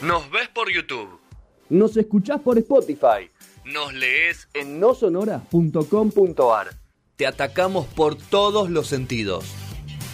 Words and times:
Nos 0.00 0.30
ves 0.30 0.48
por 0.54 0.72
YouTube. 0.72 1.18
Nos 1.70 1.96
escuchás 1.96 2.40
por 2.40 2.56
Spotify. 2.56 3.30
Nos 3.64 3.92
lees 3.92 4.48
En 4.54 4.78
nosonora.com.ar. 4.78 6.68
Te 7.16 7.26
atacamos 7.26 7.86
por 7.88 8.14
todos 8.14 8.70
los 8.70 8.86
sentidos. 8.86 9.44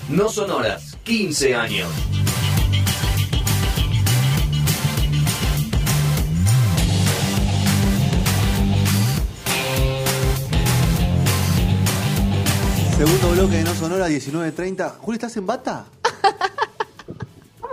No 0.09 0.31
sonoras, 0.31 0.97
15 1.05 1.55
años. 1.55 1.89
Segundo 12.97 13.31
bloque 13.33 13.57
de 13.57 13.65
No 13.65 13.75
Sonora 13.75 14.09
19.30. 14.09 14.97
Juli, 14.97 15.17
¿estás 15.17 15.37
en 15.37 15.45
bata? 15.45 15.85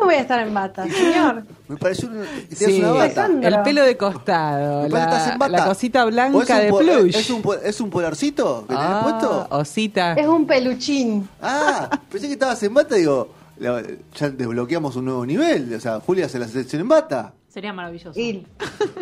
¿Cómo 0.01 0.09
voy 0.09 0.15
a 0.15 0.21
estar 0.21 0.39
en 0.47 0.51
bata, 0.51 0.87
señor? 0.89 1.43
Me 1.67 1.77
pareció 1.77 2.09
un- 2.09 2.25
Sí, 2.51 2.79
una 2.81 2.91
bata. 2.93 3.27
El 3.27 3.61
pelo 3.61 3.83
de 3.83 3.95
costado, 3.97 4.89
parece 4.89 5.27
la, 5.27 5.33
en 5.33 5.37
bata. 5.39 5.51
la 5.57 5.65
cosita 5.65 6.05
¿O 6.05 6.09
es 6.09 6.13
blanca 6.15 6.57
de 6.59 6.73
plush. 6.73 7.15
¿Es 7.15 7.29
un, 7.29 7.43
¿Es 7.63 7.79
un 7.81 7.89
polarcito 7.91 8.61
que 8.67 8.73
tenés 8.73 8.83
Ah, 8.89 9.01
puesto? 9.03 9.47
Osita. 9.51 10.13
Es 10.13 10.25
un 10.27 10.47
peluchín. 10.47 11.29
Ah, 11.39 11.87
pensé 12.09 12.25
que 12.25 12.33
estabas 12.33 12.63
en 12.63 12.73
bata. 12.73 12.95
Digo, 12.95 13.29
la- 13.59 13.83
ya 14.15 14.29
desbloqueamos 14.31 14.95
un 14.95 15.05
nuevo 15.05 15.23
nivel. 15.23 15.71
O 15.75 15.79
sea, 15.79 15.99
Julia 15.99 16.25
hace 16.25 16.39
la 16.39 16.47
selección 16.47 16.81
en 16.81 16.87
bata. 16.87 17.33
Sería 17.47 17.71
maravilloso. 17.71 18.19
Y 18.19 18.47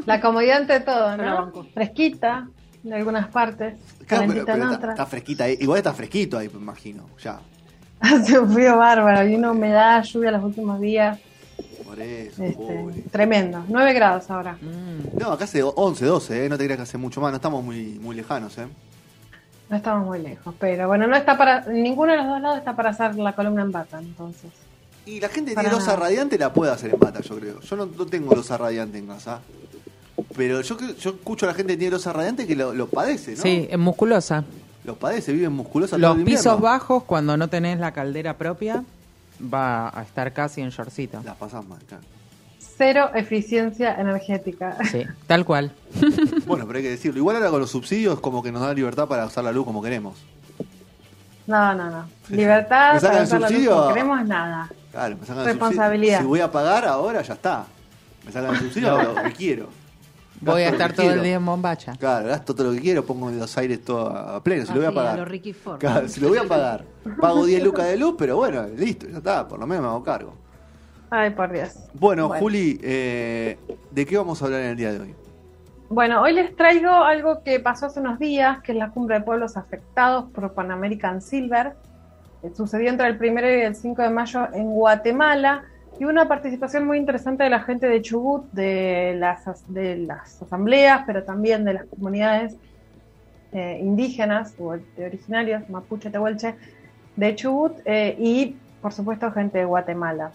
la 0.06 0.20
comodidad 0.20 0.58
ante 0.58 0.82
todo, 0.82 1.16
¿no? 1.16 1.52
Fresquita 1.74 2.50
en 2.84 2.94
algunas 2.94 3.30
partes, 3.30 3.76
Claro, 4.06 4.26
pero, 4.28 4.44
pero 4.46 4.58
en 4.58 4.64
está, 4.64 4.76
otras. 4.76 4.92
está 4.96 5.06
fresquita 5.06 5.44
ahí. 5.46 5.58
Igual 5.62 5.78
está 5.78 5.94
fresquito 5.94 6.38
ahí, 6.38 6.50
me 6.54 6.60
imagino. 6.60 7.06
Ya. 7.24 7.40
Hace 8.00 8.40
un 8.40 8.52
frío 8.54 8.78
bárbaro 8.78 9.28
y 9.28 9.36
una 9.36 9.52
humedad, 9.52 10.04
lluvia 10.04 10.32
los 10.32 10.44
últimos 10.44 10.80
días. 10.80 11.20
Por 11.86 12.00
eso, 12.02 12.44
Este, 12.44 13.04
tremendo. 13.12 13.64
9 13.68 13.94
grados 13.94 14.30
ahora. 14.30 14.54
Mm. 14.62 15.20
No, 15.20 15.32
acá 15.32 15.46
hace 15.46 15.62
11, 15.64 16.06
12, 16.06 16.46
¿eh? 16.46 16.50
No 16.50 16.58
te 16.58 16.64
creas 16.66 16.78
que 16.78 16.84
hace 16.84 16.98
mucho 16.98 17.20
más. 17.20 17.32
No 17.32 17.38
estamos 17.38 17.64
muy, 17.64 17.98
muy 18.00 18.16
lejanos, 18.16 18.58
¿eh? 18.58 18.68
No 19.70 19.76
estamos 19.78 20.06
muy 20.08 20.20
lejos, 20.20 20.54
pero 20.60 20.88
bueno, 20.88 21.08
no 21.08 21.16
está 21.16 21.38
para 21.38 21.62
ninguno 21.66 22.12
de 22.14 22.18
los 22.20 22.28
dos 22.28 22.42
lados 22.42 22.58
está 22.60 22.76
para 22.76 22.90
hacer 22.90 23.16
la 23.16 23.34
columna 23.36 23.62
en 23.64 23.72
bata, 23.72 24.00
entonces. 24.00 24.50
Y 25.06 25.20
la 25.20 25.30
gente 25.30 25.52
que 25.52 25.60
tiene 25.60 25.72
losa 25.76 25.96
radiante 25.96 26.38
la 26.38 26.54
puede 26.54 26.72
hacer 26.72 26.94
en 26.94 27.00
bata, 27.00 27.22
yo 27.22 27.36
creo. 27.40 27.60
Yo 27.60 27.76
no, 27.76 27.86
no 27.86 28.06
tengo 28.06 28.34
losa 28.34 28.58
radiante 28.58 28.98
en 28.98 29.08
casa. 29.08 29.42
Pero 30.36 30.62
yo, 30.62 30.78
creo- 30.78 30.96
yo 30.96 31.10
escucho 31.12 31.46
a 31.46 31.50
la 31.50 31.54
gente 31.56 31.74
que 31.74 31.78
tiene 31.78 31.92
losa 31.92 32.14
radiante 32.14 32.46
que 32.48 32.56
lo, 32.56 32.74
lo 32.74 32.88
padece, 32.88 33.36
¿no? 33.36 33.42
Sí, 33.42 33.68
es 33.70 33.78
musculosa. 33.78 34.44
Los 34.90 34.98
padece, 34.98 35.32
viven 35.34 35.54
musculosa 35.54 35.92
todo 35.92 36.00
Los 36.00 36.16
el 36.16 36.20
invierno. 36.22 36.42
pisos 36.42 36.60
bajos, 36.62 37.04
cuando 37.04 37.38
no 37.38 37.48
tenés 37.48 37.80
la 37.80 37.92
caldera 37.92 38.38
propia, 38.38 38.84
va 39.42 39.90
a 39.98 40.02
estar 40.02 40.34
casi 40.34 40.62
en 40.62 40.70
shortcito. 40.70 41.22
Las 41.24 41.36
pasás 41.36 41.64
mal, 41.64 41.78
claro. 41.88 42.04
Cero 42.76 43.12
eficiencia 43.14 43.96
energética. 44.00 44.78
Sí, 44.92 45.04
tal 45.28 45.46
cual. 45.46 45.72
Bueno, 46.48 46.66
pero 46.66 46.78
hay 46.78 46.84
que 46.84 46.90
decirlo. 46.90 47.20
Igual 47.20 47.36
ahora 47.36 47.52
con 47.52 47.60
los 47.62 47.70
subsidios 47.70 48.20
como 48.20 48.42
que 48.42 48.52
nos 48.52 48.62
da 48.64 48.74
libertad 48.74 49.08
para 49.08 49.28
usar 49.28 49.44
la 49.44 49.52
luz 49.52 49.64
como 49.66 49.82
queremos. 49.84 50.18
No, 51.46 51.76
no, 51.76 51.90
no. 51.92 52.06
Libertad 52.30 52.96
¿Me 52.96 53.00
sacan 53.00 53.10
para 53.12 53.18
el 53.20 53.28
usar 53.28 53.42
la 53.42 53.50
luz 53.50 53.68
como 53.68 53.88
queremos 53.90 54.26
nada. 54.26 54.70
Claro, 54.92 55.18
me 55.18 55.26
sacan 55.28 55.42
el 55.44 55.46
Responsabilidad. 55.50 56.18
subsidio. 56.18 56.20
Si 56.22 56.26
voy 56.28 56.40
a 56.40 56.52
pagar 56.52 56.86
ahora, 56.86 57.22
ya 57.22 57.34
está. 57.36 57.66
Me 58.26 58.32
sacan 58.32 58.56
el 58.56 58.60
subsidio, 58.62 59.04
lo 59.04 59.24
que 59.24 59.32
quiero. 59.34 59.70
Voy 60.42 60.62
a 60.62 60.70
estar 60.70 60.94
todo 60.94 61.12
el 61.12 61.22
día 61.22 61.36
en 61.36 61.46
bombacha. 61.46 61.94
Claro, 62.00 62.30
gasto 62.30 62.56
todo 62.56 62.68
lo 62.68 62.74
que 62.74 62.82
quiero, 62.82 63.06
pongo 63.06 63.30
los 63.30 63.58
aires 63.58 63.84
todo 63.84 64.08
a 64.10 64.42
pleno. 64.42 64.66
Si 64.66 64.74
lo 64.74 64.78
voy 64.80 64.86
a 64.86 64.90
a 64.90 64.94
pagar. 64.94 65.20
lo 65.20 65.26
Ricky 65.26 65.54
Ford. 65.54 65.80
Claro, 65.80 66.08
si 66.08 66.22
lo 66.22 66.30
voy 66.30 66.38
a 66.38 66.44
pagar. 66.46 66.86
Pago 67.20 67.46
10 67.46 67.64
lucas 67.64 67.88
de 67.88 67.98
luz, 67.98 68.16
pero 68.18 68.38
bueno, 68.38 68.66
listo, 68.78 69.08
ya 69.10 69.18
está. 69.18 69.48
Por 69.48 69.60
lo 69.60 69.68
menos 69.68 69.84
me 69.84 69.90
hago 69.90 70.04
cargo. 70.04 70.34
Ay, 71.10 71.32
por 71.32 71.52
Dios. 71.52 71.72
Bueno, 71.94 72.28
Bueno. 72.28 72.42
Juli, 72.42 72.80
eh, 72.84 73.58
¿de 73.92 74.06
qué 74.06 74.18
vamos 74.18 74.42
a 74.42 74.46
hablar 74.46 74.62
en 74.62 74.68
el 74.68 74.76
día 74.78 74.92
de 74.94 75.00
hoy? 75.00 75.16
Bueno, 75.90 76.22
hoy 76.22 76.34
les 76.34 76.56
traigo 76.56 76.90
algo 76.90 77.42
que 77.44 77.60
pasó 77.60 77.88
hace 77.88 78.00
unos 78.00 78.20
días, 78.20 78.62
que 78.62 78.74
es 78.74 78.78
la 78.78 78.92
cumbre 78.92 79.18
de 79.18 79.26
pueblos 79.26 79.58
afectados 79.58 80.26
por 80.32 80.54
Pan 80.54 80.72
American 80.72 81.22
Silver. 81.22 81.74
Eh, 82.44 82.52
Sucedió 82.56 82.90
entre 82.90 83.08
el 83.08 83.18
1 83.20 83.40
y 83.42 83.62
el 83.62 83.76
5 83.76 84.02
de 84.04 84.10
mayo 84.12 84.48
en 84.54 84.66
Guatemala 84.72 85.64
y 86.00 86.06
una 86.06 86.28
participación 86.28 86.86
muy 86.88 86.98
interesante 86.98 87.44
de 87.44 87.50
la 87.50 87.60
gente 87.62 87.88
de 87.88 88.02
Chubut, 88.02 88.50
de 88.52 89.16
las, 89.18 89.48
as- 89.48 89.72
de 89.74 89.98
las 89.98 90.42
asambleas, 90.42 91.04
pero 91.06 91.24
también 91.24 91.66
de 91.66 91.74
las 91.74 91.86
comunidades 91.86 92.56
eh, 93.52 93.80
indígenas 93.82 94.54
o 94.60 94.78
de 94.78 95.06
originarios, 95.06 95.70
mapuche, 95.70 96.10
tehuelche, 96.10 96.56
de 97.16 97.36
Chubut 97.36 97.74
eh, 97.86 98.16
y, 98.18 98.56
por 98.82 98.94
supuesto, 98.94 99.32
gente 99.32 99.58
de 99.60 99.66
Guatemala. 99.66 100.32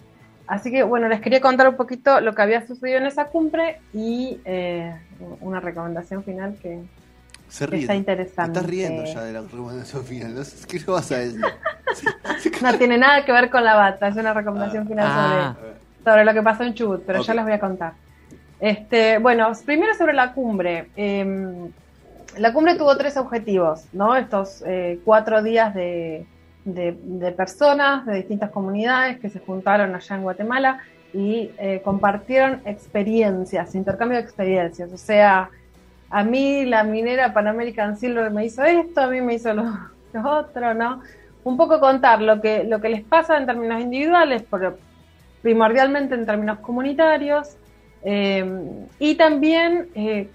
Así 0.47 0.69
que, 0.69 0.83
bueno, 0.83 1.07
les 1.07 1.21
quería 1.21 1.41
contar 1.41 1.67
un 1.67 1.75
poquito 1.75 2.21
lo 2.21 2.35
que 2.35 2.41
había 2.43 2.65
sucedido 2.67 2.99
en 2.99 3.07
esa 3.07 3.25
cumbre 3.25 3.79
y 3.93 4.39
eh, 4.45 4.93
una 5.41 5.59
recomendación 5.59 6.23
final 6.23 6.55
que 6.61 6.81
Se 7.47 7.65
ríe. 7.65 7.81
está 7.81 7.93
Te 7.93 7.97
interesante. 7.97 8.59
estás 8.59 8.69
riendo 8.69 9.03
ya 9.05 9.23
de 9.23 9.33
la 9.33 9.41
recomendación 9.41 10.03
final. 10.03 10.35
No 10.35 10.41
¿Qué 10.67 10.77
le 10.79 10.85
vas 10.85 11.11
a 11.11 11.17
decir? 11.17 11.41
No 12.61 12.73
tiene 12.77 12.97
nada 12.97 13.23
que 13.25 13.31
ver 13.31 13.49
con 13.49 13.63
la 13.63 13.75
bata, 13.75 14.07
es 14.07 14.15
una 14.15 14.33
recomendación 14.33 14.87
final 14.87 15.05
Ah. 15.09 15.55
sobre, 15.55 15.73
sobre 16.03 16.25
lo 16.25 16.33
que 16.33 16.41
pasó 16.43 16.63
en 16.63 16.73
Chubut, 16.73 17.03
pero 17.05 17.21
ya 17.21 17.33
les 17.33 17.43
voy 17.43 17.53
a 17.53 17.59
contar. 17.59 17.93
Este, 18.59 19.17
bueno, 19.19 19.51
primero 19.65 19.93
sobre 19.95 20.13
la 20.13 20.33
cumbre. 20.33 20.87
Eh, 20.95 21.69
la 22.37 22.53
cumbre 22.53 22.75
tuvo 22.75 22.95
tres 22.97 23.17
objetivos, 23.17 23.85
¿no? 23.93 24.15
Estos 24.15 24.63
eh, 24.65 24.99
cuatro 25.05 25.41
días 25.43 25.73
de, 25.73 26.25
de- 26.65 26.97
de 27.01 27.31
personas 27.31 28.05
de 28.05 28.15
distintas 28.15 28.49
comunidades 28.51 29.19
que 29.19 29.29
se 29.29 29.39
juntaron 29.39 29.93
allá 29.95 30.15
en 30.15 30.21
Guatemala 30.23 30.79
y 31.13 31.51
eh, 31.57 31.81
compartieron 31.83 32.61
experiencias, 32.65 33.73
intercambio 33.75 34.17
de 34.17 34.23
experiencias. 34.23 34.91
O 34.91 34.97
sea, 34.97 35.49
a 36.09 36.23
mí 36.23 36.65
la 36.65 36.83
minera 36.83 37.33
Pan 37.33 37.47
American 37.47 37.97
Silver 37.97 38.31
me 38.31 38.45
hizo 38.45 38.63
esto, 38.63 39.01
a 39.01 39.07
mí 39.07 39.21
me 39.21 39.35
hizo 39.35 39.53
lo, 39.53 39.63
lo 40.13 40.29
otro, 40.29 40.73
¿no? 40.73 41.01
Un 41.45 41.55
poco 41.55 41.79
contar 41.79 42.21
lo 42.21 42.41
que, 42.41 42.65
lo 42.65 42.81
que 42.81 42.89
les 42.89 43.03
pasa 43.03 43.37
en 43.37 43.45
términos 43.45 43.81
individuales, 43.81 44.43
pero 44.51 44.77
primordialmente 45.41 46.15
en 46.15 46.25
términos 46.25 46.59
comunitarios, 46.59 47.55
eh, 48.03 48.45
y 48.99 49.15
también 49.15 49.89
eh, 49.95 50.29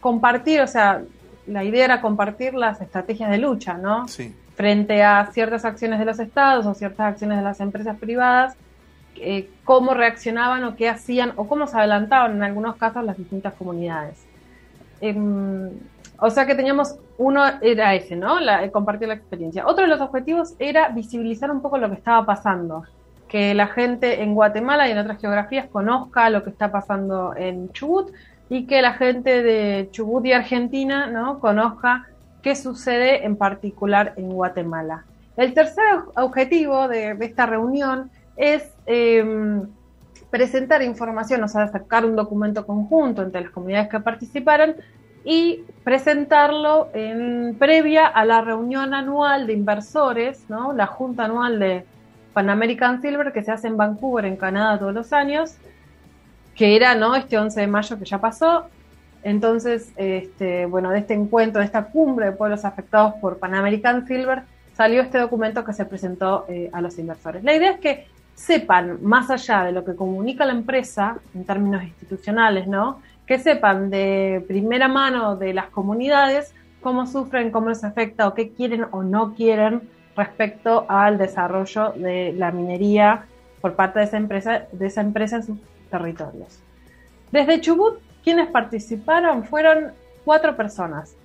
compartir, 0.00 0.60
o 0.60 0.66
sea, 0.66 1.02
la 1.46 1.62
idea 1.62 1.84
era 1.84 2.00
compartir 2.00 2.54
las 2.54 2.80
estrategias 2.80 3.30
de 3.30 3.38
lucha, 3.38 3.74
¿no? 3.74 4.08
Sí. 4.08 4.34
frente 4.56 5.02
a 5.02 5.28
ciertas 5.32 5.66
acciones 5.66 5.98
de 5.98 6.06
los 6.06 6.18
estados 6.18 6.64
o 6.64 6.72
ciertas 6.72 7.12
acciones 7.12 7.36
de 7.36 7.44
las 7.44 7.60
empresas 7.60 7.96
privadas, 7.98 8.56
eh, 9.16 9.50
cómo 9.64 9.94
reaccionaban 9.94 10.64
o 10.64 10.76
qué 10.76 10.88
hacían 10.88 11.32
o 11.36 11.46
cómo 11.46 11.66
se 11.66 11.76
adelantaban 11.76 12.36
en 12.36 12.42
algunos 12.42 12.76
casos 12.76 13.04
las 13.04 13.18
distintas 13.18 13.52
comunidades. 13.54 14.24
Em, 16.16 16.26
o 16.26 16.30
sea 16.30 16.46
que 16.46 16.54
teníamos, 16.54 16.96
uno 17.18 17.44
era 17.60 17.94
ese, 17.94 18.16
¿no? 18.16 18.40
La, 18.40 18.62
el 18.62 18.70
compartir 18.70 19.08
la 19.08 19.14
experiencia. 19.14 19.66
Otro 19.66 19.84
de 19.84 19.88
los 19.88 20.00
objetivos 20.00 20.54
era 20.58 20.88
visibilizar 20.88 21.50
un 21.50 21.60
poco 21.60 21.78
lo 21.78 21.88
que 21.88 21.96
estaba 21.96 22.24
pasando, 22.24 22.84
que 23.28 23.54
la 23.54 23.66
gente 23.68 24.22
en 24.22 24.34
Guatemala 24.34 24.88
y 24.88 24.92
en 24.92 24.98
otras 24.98 25.20
geografías 25.20 25.66
conozca 25.66 26.30
lo 26.30 26.44
que 26.44 26.50
está 26.50 26.70
pasando 26.70 27.34
en 27.36 27.70
Chubut 27.72 28.12
y 28.48 28.66
que 28.66 28.80
la 28.80 28.92
gente 28.94 29.42
de 29.42 29.88
Chubut 29.90 30.24
y 30.26 30.32
Argentina, 30.32 31.08
¿no? 31.08 31.40
Conozca 31.40 32.06
qué 32.42 32.54
sucede 32.54 33.24
en 33.24 33.36
particular 33.36 34.14
en 34.16 34.30
Guatemala. 34.30 35.04
El 35.36 35.52
tercer 35.52 35.84
objetivo 36.16 36.88
de, 36.88 37.16
esta 37.20 37.44
reunión 37.44 38.10
es 38.36 38.72
eh, 38.86 39.62
presentar 40.30 40.82
información, 40.82 41.42
o 41.42 41.48
sea, 41.48 41.66
sacar 41.68 42.04
un 42.04 42.14
documento 42.14 42.64
conjunto 42.64 43.22
entre 43.22 43.40
las 43.40 43.50
comunidades 43.50 43.88
que 43.88 44.00
participaron 44.00 44.76
y 45.28 45.64
presentarlo 45.82 46.88
en 46.94 47.56
previa 47.58 48.06
a 48.06 48.24
la 48.24 48.42
reunión 48.42 48.94
anual 48.94 49.48
de 49.48 49.54
inversores, 49.54 50.48
¿no? 50.48 50.72
la 50.72 50.86
junta 50.86 51.24
anual 51.24 51.58
de 51.58 51.84
Pan 52.32 52.48
American 52.48 53.02
Silver 53.02 53.32
que 53.32 53.42
se 53.42 53.50
hace 53.50 53.66
en 53.66 53.76
Vancouver, 53.76 54.24
en 54.24 54.36
Canadá, 54.36 54.78
todos 54.78 54.94
los 54.94 55.12
años, 55.12 55.56
que 56.54 56.76
era 56.76 56.94
¿no? 56.94 57.16
este 57.16 57.36
11 57.36 57.60
de 57.60 57.66
mayo 57.66 57.98
que 57.98 58.04
ya 58.04 58.18
pasó. 58.18 58.66
Entonces, 59.24 59.90
este, 59.96 60.66
bueno, 60.66 60.90
de 60.90 61.00
este 61.00 61.14
encuentro, 61.14 61.58
de 61.58 61.66
esta 61.66 61.86
cumbre 61.86 62.26
de 62.26 62.32
pueblos 62.32 62.64
afectados 62.64 63.14
por 63.14 63.40
Pan 63.40 63.56
American 63.56 64.06
Silver, 64.06 64.42
salió 64.76 65.02
este 65.02 65.18
documento 65.18 65.64
que 65.64 65.72
se 65.72 65.86
presentó 65.86 66.44
eh, 66.48 66.70
a 66.72 66.80
los 66.80 66.96
inversores. 67.00 67.42
La 67.42 67.52
idea 67.52 67.72
es 67.72 67.80
que 67.80 68.06
sepan, 68.36 69.02
más 69.02 69.28
allá 69.30 69.64
de 69.64 69.72
lo 69.72 69.84
que 69.84 69.96
comunica 69.96 70.44
la 70.44 70.52
empresa 70.52 71.18
en 71.34 71.44
términos 71.44 71.82
institucionales, 71.82 72.68
¿no? 72.68 73.00
Que 73.26 73.38
sepan 73.38 73.90
de 73.90 74.44
primera 74.46 74.88
mano 74.88 75.36
de 75.36 75.52
las 75.52 75.66
comunidades 75.66 76.54
cómo 76.80 77.06
sufren, 77.06 77.50
cómo 77.50 77.70
les 77.70 77.82
afecta 77.82 78.28
o 78.28 78.34
qué 78.34 78.50
quieren 78.50 78.86
o 78.92 79.02
no 79.02 79.34
quieren 79.34 79.88
respecto 80.16 80.86
al 80.88 81.18
desarrollo 81.18 81.92
de 81.96 82.32
la 82.32 82.52
minería 82.52 83.26
por 83.60 83.74
parte 83.74 83.98
de 83.98 84.04
esa 84.04 84.16
empresa, 84.16 84.66
de 84.70 84.86
esa 84.86 85.00
empresa 85.00 85.36
en 85.36 85.42
sus 85.42 85.58
territorios. 85.90 86.62
Desde 87.32 87.60
Chubut, 87.60 87.98
quienes 88.22 88.48
participaron 88.48 89.44
fueron 89.44 89.92
cuatro 90.24 90.56
personas. 90.56 91.16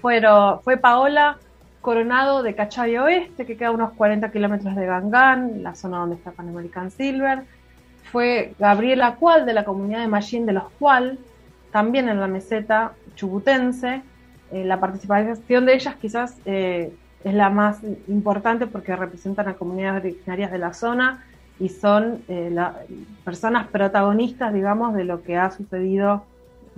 Fueron, 0.00 0.60
fue 0.62 0.76
Paola 0.76 1.38
Coronado 1.80 2.42
de 2.44 2.54
Cachavia 2.54 3.02
Oeste, 3.02 3.44
que 3.44 3.56
queda 3.56 3.68
a 3.68 3.72
unos 3.72 3.92
40 3.94 4.30
kilómetros 4.30 4.76
de 4.76 4.86
Gangán, 4.86 5.62
la 5.62 5.74
zona 5.74 5.98
donde 5.98 6.16
está 6.16 6.30
Pan 6.30 6.48
American 6.48 6.90
Silver. 6.90 7.42
Fue 8.12 8.54
Gabriela 8.58 9.16
Cual 9.16 9.46
de 9.46 9.54
la 9.54 9.64
comunidad 9.64 10.00
de 10.00 10.06
Mallín 10.06 10.44
de 10.44 10.52
los 10.52 10.64
Cual, 10.78 11.18
también 11.72 12.10
en 12.10 12.20
la 12.20 12.26
meseta 12.26 12.92
chubutense. 13.16 14.02
Eh, 14.52 14.64
la 14.64 14.78
participación 14.78 15.64
de 15.64 15.74
ellas 15.74 15.96
quizás 15.96 16.36
eh, 16.44 16.92
es 17.24 17.34
la 17.34 17.48
más 17.48 17.80
importante 18.08 18.66
porque 18.66 18.94
representan 18.94 19.48
a 19.48 19.54
comunidades 19.54 20.04
originarias 20.04 20.52
de 20.52 20.58
la 20.58 20.74
zona 20.74 21.24
y 21.58 21.70
son 21.70 22.22
eh, 22.28 22.50
la, 22.52 22.76
personas 23.24 23.68
protagonistas, 23.68 24.52
digamos, 24.52 24.94
de 24.94 25.04
lo 25.04 25.22
que 25.22 25.38
ha 25.38 25.50
sucedido 25.50 26.24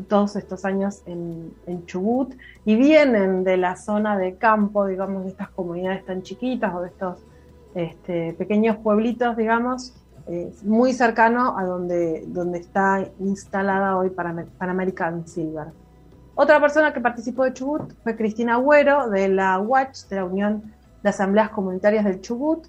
todos 0.09 0.37
estos 0.37 0.65
años 0.65 1.03
en, 1.07 1.53
en, 1.67 1.87
Chubut 1.87 2.35
y 2.65 2.77
vienen 2.77 3.45
de 3.45 3.57
la 3.57 3.77
zona 3.77 4.17
de 4.19 4.37
campo, 4.37 4.87
digamos, 4.87 5.25
de 5.25 5.31
estas 5.31 5.51
comunidades 5.51 6.05
tan 6.05 6.23
chiquitas 6.23 6.75
o 6.75 6.81
de 6.81 6.89
estos 6.89 7.19
este, 7.75 8.35
pequeños 8.35 8.77
pueblitos, 8.77 9.37
digamos, 9.37 9.95
muy 10.63 10.93
cercano 10.93 11.59
a 11.59 11.65
donde, 11.65 12.25
donde 12.29 12.59
está 12.59 13.07
instalada 13.21 13.97
hoy 13.97 14.11
Pan 14.11 14.47
American 14.59 15.27
Silver. 15.27 15.67
Otra 16.37 16.61
persona 16.61 16.93
que 16.93 17.01
participó 17.01 17.45
de 17.45 17.53
Chubut 17.53 17.93
fue 18.03 18.17
Cristina 18.17 18.55
Agüero 18.55 19.09
de 19.09 19.29
la 19.29 19.61
UACH, 19.61 20.09
de 20.09 20.17
la 20.17 20.25
Unión 20.25 20.75
de 21.03 21.11
Asambleas 21.11 21.51
Comunitarias 21.51 22.05
del 22.05 22.21
Chubut. 22.21 22.67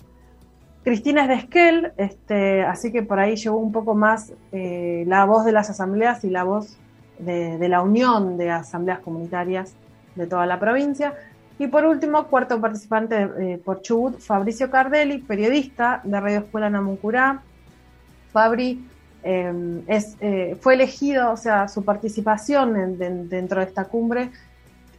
Cristina 0.83 1.23
es 1.23 1.27
de 1.29 1.33
Esquel, 1.33 1.93
este, 1.97 2.63
así 2.63 2.91
que 2.91 3.01
por 3.01 3.19
ahí 3.19 3.35
llevó 3.35 3.57
un 3.57 3.71
poco 3.71 3.95
más 3.95 4.33
eh, 4.51 5.03
la 5.07 5.25
voz 5.25 5.45
de 5.45 5.51
las 5.51 5.69
asambleas 5.71 6.23
y 6.23 6.29
la 6.29 6.43
voz 6.43 6.77
de, 7.17 7.67
la 7.67 7.81
Unión 7.81 8.37
de 8.37 8.51
Asambleas 8.51 8.99
Comunitarias 8.99 9.73
de 10.13 10.27
toda 10.27 10.45
la 10.45 10.59
provincia. 10.59 11.15
Y 11.57 11.67
por 11.67 11.85
último, 11.85 12.27
cuarto 12.27 12.59
participante 12.59 13.29
eh, 13.39 13.61
por 13.63 13.81
Chubut, 13.81 14.19
Fabricio 14.19 14.69
Cardelli, 14.69 15.19
periodista 15.19 16.01
de 16.03 16.19
Radio 16.19 16.39
Escuela 16.39 16.69
Namuncurá. 16.69 17.41
Fabri 18.33 18.85
eh, 19.23 19.81
es, 19.87 20.17
eh, 20.19 20.57
fue 20.59 20.73
elegido, 20.73 21.31
o 21.31 21.37
sea, 21.37 21.67
su 21.67 21.83
participación 21.83 22.75
en, 22.75 22.97
de, 22.97 23.09
dentro 23.25 23.59
de 23.59 23.65
esta 23.65 23.85
cumbre 23.85 24.29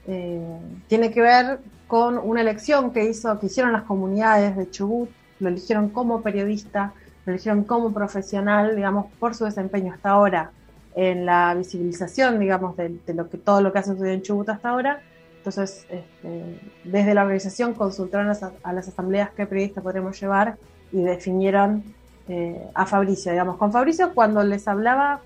eh, 0.06 0.58
tiene 0.88 1.10
que 1.10 1.20
ver 1.20 1.60
con 1.86 2.18
una 2.18 2.40
elección 2.40 2.90
que, 2.90 3.04
hizo, 3.08 3.38
que 3.38 3.46
hicieron 3.46 3.72
las 3.72 3.82
comunidades 3.82 4.56
de 4.56 4.70
Chubut, 4.70 5.10
lo 5.38 5.48
eligieron 5.48 5.90
como 5.90 6.22
periodista, 6.22 6.92
lo 7.24 7.34
eligieron 7.34 7.64
como 7.64 7.92
profesional, 7.92 8.74
digamos, 8.74 9.06
por 9.20 9.34
su 9.34 9.44
desempeño 9.44 9.92
hasta 9.92 10.10
ahora 10.10 10.50
en 10.94 11.26
la 11.26 11.54
visibilización, 11.54 12.40
digamos, 12.40 12.76
de, 12.76 12.98
de 13.06 13.14
lo 13.14 13.28
que 13.28 13.36
todo 13.36 13.60
lo 13.60 13.72
que 13.72 13.78
ha 13.78 13.82
sucedido 13.82 14.14
en 14.14 14.22
Chubut 14.22 14.48
hasta 14.48 14.70
ahora 14.70 15.02
entonces, 15.46 15.86
este, 15.88 16.60
desde 16.82 17.14
la 17.14 17.22
organización 17.22 17.72
consultaron 17.74 18.26
a 18.26 18.30
las, 18.30 18.42
a 18.42 18.72
las, 18.72 18.88
asambleas 18.88 19.30
qué 19.30 19.46
periodista 19.46 19.80
podremos 19.80 20.20
llevar 20.20 20.56
y 20.90 21.02
definieron 21.02 21.84
eh, 22.28 22.60
a 22.74 22.84
Fabricio, 22.84 23.30
digamos. 23.30 23.56
Con 23.56 23.70
Fabricio, 23.70 24.12
cuando 24.12 24.42
les 24.42 24.66
hablaba 24.66 25.20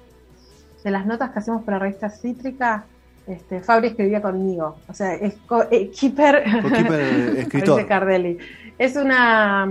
de 0.85 0.91
las 0.91 1.07
notas 1.07 1.31
que 1.31 1.39
hacemos 1.39 1.63
para 1.63 1.79
la 1.79 1.85
revista 1.85 2.11
Cítrica, 2.11 2.85
este, 3.27 3.61
Fabri 3.61 3.89
escribía 3.89 4.21
conmigo. 4.21 4.77
O 4.89 4.93
sea, 4.93 5.15
es 5.15 5.39
eh, 5.71 5.91
keeper, 5.91 6.45
escritor. 7.39 7.87
Cardelli. 7.87 8.37
Es 8.77 8.97
una, 8.97 9.67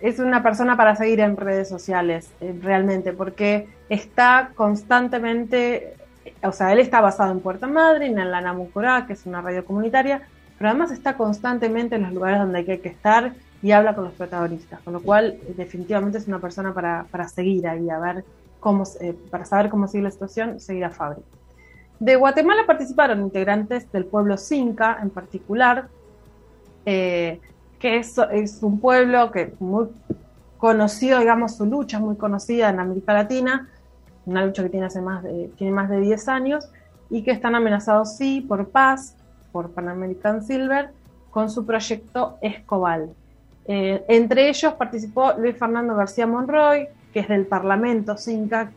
es 0.00 0.20
una 0.20 0.44
persona 0.44 0.76
para 0.76 0.94
seguir 0.94 1.18
en 1.18 1.36
redes 1.36 1.68
sociales, 1.68 2.30
eh, 2.40 2.54
realmente, 2.62 3.12
porque 3.12 3.66
está 3.88 4.52
constantemente 4.54 5.96
o 6.42 6.52
sea, 6.52 6.72
él 6.72 6.78
está 6.78 7.00
basado 7.00 7.32
en 7.32 7.40
Puerto 7.40 7.68
Madryn, 7.68 8.18
en 8.18 8.30
la 8.30 8.40
Namucorá, 8.40 9.06
que 9.06 9.12
es 9.14 9.26
una 9.26 9.40
radio 9.40 9.64
comunitaria, 9.64 10.22
pero 10.58 10.70
además 10.70 10.90
está 10.92 11.16
constantemente 11.16 11.96
en 11.96 12.02
los 12.02 12.12
lugares 12.12 12.40
donde 12.40 12.58
hay 12.58 12.78
que 12.78 12.88
estar 12.88 13.32
y 13.62 13.72
habla 13.72 13.94
con 13.94 14.04
los 14.04 14.12
protagonistas, 14.14 14.80
con 14.80 14.92
lo 14.92 15.00
cual 15.00 15.38
eh, 15.42 15.54
definitivamente 15.56 16.18
es 16.18 16.26
una 16.26 16.40
persona 16.40 16.74
para, 16.74 17.06
para 17.10 17.28
seguir 17.28 17.66
ahí, 17.68 17.88
a 17.88 17.98
ver 17.98 18.24
cómo, 18.60 18.84
eh, 19.00 19.14
para 19.30 19.44
saber 19.44 19.70
cómo 19.70 19.88
sigue 19.88 20.04
la 20.04 20.10
situación, 20.10 20.60
seguir 20.60 20.84
a 20.84 20.90
Fabri. 20.90 21.22
De 22.00 22.16
Guatemala 22.16 22.62
participaron 22.66 23.20
integrantes 23.20 23.90
del 23.92 24.04
pueblo 24.04 24.36
Cinca 24.36 24.98
en 25.00 25.10
particular, 25.10 25.88
eh, 26.84 27.40
que 27.78 27.98
es, 27.98 28.16
es, 28.32 28.62
un 28.62 28.80
pueblo 28.80 29.30
que 29.30 29.54
muy 29.60 29.88
conocido, 30.58 31.20
digamos, 31.20 31.56
su 31.56 31.66
lucha 31.66 31.98
es 31.98 32.02
muy 32.02 32.16
conocida 32.16 32.70
en 32.70 32.80
América 32.80 33.12
Latina, 33.12 33.68
una 34.26 34.44
lucha 34.44 34.62
que 34.62 34.68
tiene, 34.68 34.86
hace 34.86 35.00
más 35.00 35.22
de, 35.22 35.50
tiene 35.56 35.72
más 35.72 35.88
de 35.88 36.00
10 36.00 36.28
años 36.28 36.68
y 37.10 37.22
que 37.22 37.30
están 37.30 37.54
amenazados, 37.54 38.16
sí, 38.16 38.40
por 38.40 38.68
paz, 38.68 39.16
por 39.52 39.70
Pan 39.70 39.88
American 39.88 40.42
Silver, 40.42 40.90
con 41.30 41.50
su 41.50 41.66
proyecto 41.66 42.38
Escobal. 42.40 43.10
Eh, 43.66 44.04
entre 44.08 44.48
ellos 44.48 44.74
participó 44.74 45.34
Luis 45.38 45.56
Fernando 45.56 45.94
García 45.94 46.26
Monroy, 46.26 46.88
que 47.12 47.20
es 47.20 47.28
del 47.28 47.46
Parlamento 47.46 48.16
CINCA, 48.16 48.70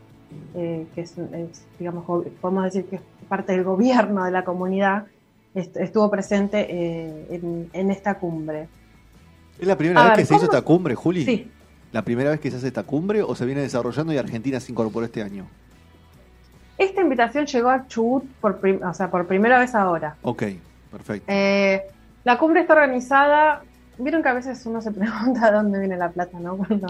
eh, 0.54 0.86
que 0.94 1.00
es, 1.00 1.16
es, 1.18 1.64
digamos, 1.78 2.04
podemos 2.40 2.64
decir 2.64 2.84
que 2.86 2.96
es 2.96 3.02
parte 3.28 3.52
del 3.52 3.64
gobierno 3.64 4.24
de 4.24 4.30
la 4.30 4.44
comunidad, 4.44 5.06
est 5.54 5.76
estuvo 5.76 6.10
presente 6.10 6.66
eh, 6.68 7.26
en, 7.30 7.70
en, 7.72 7.90
esta 7.90 8.18
cumbre. 8.18 8.68
¿Es 9.58 9.66
la 9.66 9.76
primera 9.76 10.00
A 10.00 10.04
vez 10.04 10.10
ver, 10.10 10.18
que 10.18 10.26
se 10.26 10.34
hizo 10.34 10.44
esta 10.44 10.60
cumbre, 10.60 10.94
Juli? 10.94 11.24
Sí, 11.24 11.50
¿La 11.96 12.02
primera 12.02 12.28
vez 12.28 12.40
que 12.40 12.50
se 12.50 12.58
hace 12.58 12.66
esta 12.66 12.82
cumbre 12.82 13.22
o 13.22 13.34
se 13.34 13.46
viene 13.46 13.62
desarrollando 13.62 14.12
y 14.12 14.18
Argentina 14.18 14.60
se 14.60 14.70
incorporó 14.70 15.06
este 15.06 15.22
año? 15.22 15.46
esta 16.76 17.00
invitación 17.00 17.46
llegó 17.46 17.70
a 17.70 17.86
Chubut 17.88 18.24
por, 18.38 18.58
prim- 18.58 18.82
o 18.82 18.92
sea, 18.92 19.10
por 19.10 19.26
primera 19.26 19.58
vez 19.58 19.74
ahora. 19.74 20.14
Ok, 20.20 20.42
perfecto. 20.92 21.24
Eh, 21.26 21.80
la 22.22 22.36
cumbre 22.36 22.60
está 22.60 22.74
organizada. 22.74 23.62
Vieron 23.96 24.22
que 24.22 24.28
a 24.28 24.34
veces 24.34 24.66
uno 24.66 24.82
se 24.82 24.90
pregunta 24.92 25.50
de 25.50 25.56
dónde 25.56 25.78
viene 25.78 25.96
la 25.96 26.10
plata, 26.10 26.38
¿no? 26.38 26.58
Cuando, 26.58 26.86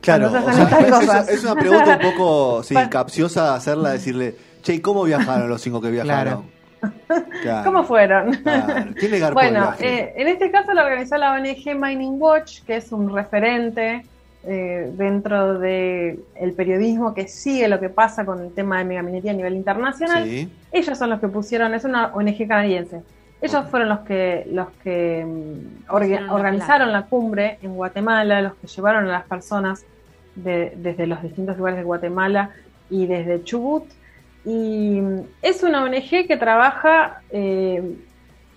Claro, 0.00 0.30
cuando 0.30 0.48
o 0.48 0.52
se 0.54 0.62
hacen 0.62 0.68
sea, 0.70 0.78
estas 0.80 1.02
es, 1.02 1.06
cosas. 1.06 1.28
es 1.28 1.44
una 1.44 1.54
pregunta 1.54 1.98
un 2.02 2.10
poco 2.12 2.62
sí, 2.64 2.74
capciosa 2.88 3.54
hacerla, 3.54 3.90
decirle, 3.90 4.36
che, 4.62 4.72
¿y 4.72 4.80
cómo 4.80 5.04
viajaron 5.04 5.50
los 5.50 5.60
cinco 5.60 5.82
que 5.82 5.90
viajaron? 5.90 6.44
Claro. 7.42 7.64
¿Cómo 7.70 7.84
fueron? 7.84 8.32
Claro. 8.36 8.90
¿Quién 8.98 9.10
le 9.10 9.18
garpó 9.18 9.38
el 9.42 9.50
Bueno, 9.50 9.66
viaje? 9.66 10.00
eh, 10.04 10.12
en 10.16 10.28
este 10.28 10.50
caso 10.50 10.72
lo 10.72 10.80
organizó 10.82 11.18
la 11.18 11.32
ONG 11.34 11.78
Mining 11.78 12.14
Watch, 12.18 12.62
que 12.62 12.76
es 12.76 12.90
un 12.90 13.14
referente 13.14 14.06
eh, 14.44 14.90
dentro 14.96 15.58
del 15.58 16.20
el 16.34 16.52
periodismo 16.54 17.12
que 17.14 17.28
sigue 17.28 17.68
lo 17.68 17.78
que 17.78 17.88
pasa 17.90 18.24
con 18.24 18.40
el 18.40 18.52
tema 18.52 18.78
de 18.78 18.84
megaminería 18.84 19.32
a 19.32 19.34
nivel 19.34 19.54
internacional. 19.54 20.24
Sí. 20.24 20.50
Ellos 20.72 20.96
son 20.96 21.10
los 21.10 21.20
que 21.20 21.28
pusieron, 21.28 21.74
es 21.74 21.84
una 21.84 22.06
ONG 22.14 22.48
canadiense. 22.48 23.02
Ellos 23.42 23.64
fueron 23.70 23.88
los 23.88 24.00
que 24.00 24.46
los 24.52 24.68
que 24.82 25.24
mm, 25.26 25.90
orga- 25.90 26.30
organizaron 26.30 26.92
la 26.92 27.06
cumbre 27.06 27.58
en 27.62 27.74
Guatemala, 27.74 28.42
los 28.42 28.54
que 28.54 28.66
llevaron 28.66 29.04
a 29.06 29.12
las 29.12 29.24
personas 29.24 29.84
de- 30.34 30.72
desde 30.76 31.06
los 31.06 31.22
distintos 31.22 31.56
lugares 31.56 31.78
de 31.78 31.84
Guatemala 31.84 32.50
y 32.90 33.06
desde 33.06 33.42
Chubut. 33.44 33.84
Y 34.44 35.00
mm, 35.00 35.20
es 35.42 35.62
una 35.62 35.84
ONG 35.84 36.26
que 36.26 36.36
trabaja, 36.38 37.20
eh, 37.30 37.94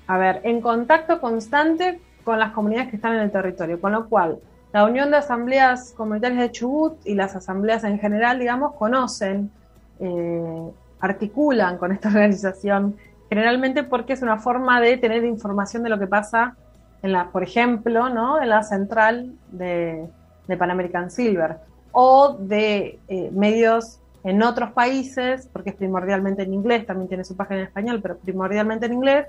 a 0.08 0.18
ver, 0.18 0.42
en 0.44 0.62
contacto 0.62 1.20
constante 1.20 2.00
con 2.24 2.40
las 2.40 2.52
comunidades 2.52 2.90
que 2.90 2.96
están 2.98 3.16
en 3.16 3.20
el 3.22 3.32
territorio, 3.32 3.80
con 3.82 3.92
lo 3.92 4.08
cual 4.08 4.38
la 4.74 4.86
Unión 4.86 5.12
de 5.12 5.18
Asambleas 5.18 5.94
Comunitarias 5.96 6.42
de 6.42 6.52
Chubut 6.52 6.98
y 7.06 7.14
las 7.14 7.36
asambleas 7.36 7.84
en 7.84 8.00
general, 8.00 8.40
digamos, 8.40 8.74
conocen, 8.74 9.52
eh, 10.00 10.72
articulan 11.00 11.78
con 11.78 11.92
esta 11.92 12.10
organización, 12.10 12.98
generalmente 13.30 13.84
porque 13.84 14.14
es 14.14 14.24
una 14.24 14.40
forma 14.40 14.82
de 14.82 14.98
tener 14.98 15.24
información 15.26 15.84
de 15.84 15.90
lo 15.90 16.00
que 16.00 16.08
pasa 16.08 16.56
en 17.04 17.12
la, 17.12 17.30
por 17.30 17.44
ejemplo, 17.44 18.10
¿no? 18.10 18.42
en 18.42 18.50
la 18.50 18.64
central 18.64 19.34
de, 19.52 20.10
Pan 20.58 20.72
American 20.72 21.10
Silver 21.10 21.58
o 21.92 22.36
de 22.40 23.00
eh, 23.08 23.30
medios 23.32 24.00
en 24.24 24.42
otros 24.42 24.72
países, 24.72 25.50
porque 25.52 25.72
es 25.72 25.76
primordialmente 25.76 26.44
en 26.44 26.54
inglés, 26.54 26.86
también 26.86 27.10
tiene 27.10 27.24
su 27.24 27.36
página 27.36 27.60
en 27.60 27.68
español, 27.68 28.00
pero 28.02 28.18
primordialmente 28.18 28.88
en 28.88 28.94
inglés, 28.94 29.28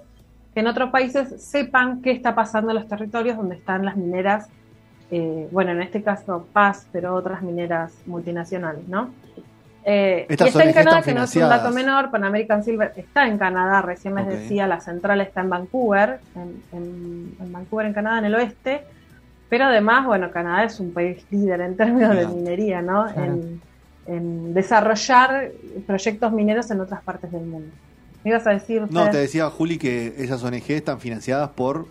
que 0.55 0.61
en 0.61 0.69
otros 0.69 0.91
países 0.91 1.43
sepan 1.45 2.01
qué 2.01 2.13
está 2.13 2.35
pasando 2.35 2.71
en 2.71 2.77
los 2.77 2.89
territorios 2.89 3.37
donde 3.37 3.57
están 3.57 3.85
las 3.85 3.97
mineras, 3.97 4.49
eh, 5.17 5.49
bueno, 5.53 5.73
en 5.73 5.83
este 5.83 6.03
caso 6.03 6.47
Paz, 6.53 6.87
pero 6.93 7.15
otras 7.15 7.43
mineras 7.43 7.93
multinacionales, 8.07 8.87
¿no? 8.89 9.11
Eh, 9.87 10.27
y 10.31 10.33
está 10.33 10.65
en 10.65 10.73
Canadá, 10.73 11.03
que 11.03 11.13
no 11.13 11.25
es 11.25 11.37
un 11.37 11.43
dato 11.43 11.71
menor, 11.71 12.11
Pan 12.11 12.25
American 12.25 12.65
Silver 12.65 12.93
está 12.97 13.27
en 13.27 13.37
Canadá, 13.37 13.83
recién 13.83 14.15
les 14.15 14.27
decía, 14.27 14.67
la 14.67 14.81
central 14.81 15.21
está 15.21 15.43
en 15.43 15.51
Vancouver, 15.51 16.21
en, 16.35 16.63
en- 16.79 17.37
en 17.39 17.53
Vancouver, 17.53 17.87
en 17.87 17.93
Canadá, 17.93 18.19
en 18.21 18.25
el 18.25 18.35
oeste, 18.35 18.83
pero 19.51 19.67
además, 19.67 20.07
bueno, 20.07 20.31
Canadá 20.31 20.65
es 20.65 20.81
un 20.81 20.93
país 20.93 21.25
líder 21.31 21.61
en 21.61 21.77
términos 21.77 22.17
de 22.17 22.27
minería, 22.27 22.81
¿no? 22.81 23.07
Claro. 23.13 23.33
En, 23.35 23.61
en 24.07 24.55
desarrollar 24.55 25.51
proyectos 25.87 26.33
mineros 26.33 26.71
en 26.71 26.81
otras 26.81 27.03
partes 27.03 27.31
del 27.31 27.45
mundo. 27.45 27.69
¿Me 28.25 28.31
ibas 28.31 28.47
a 28.47 28.51
decir? 28.51 28.83
No, 28.91 29.11
te 29.11 29.19
decía 29.19 29.51
Juli 29.51 29.77
que 29.77 30.15
esas 30.17 30.43
ONG 30.43 30.71
están 30.71 30.99
financiadas 30.99 31.51
por 31.51 31.87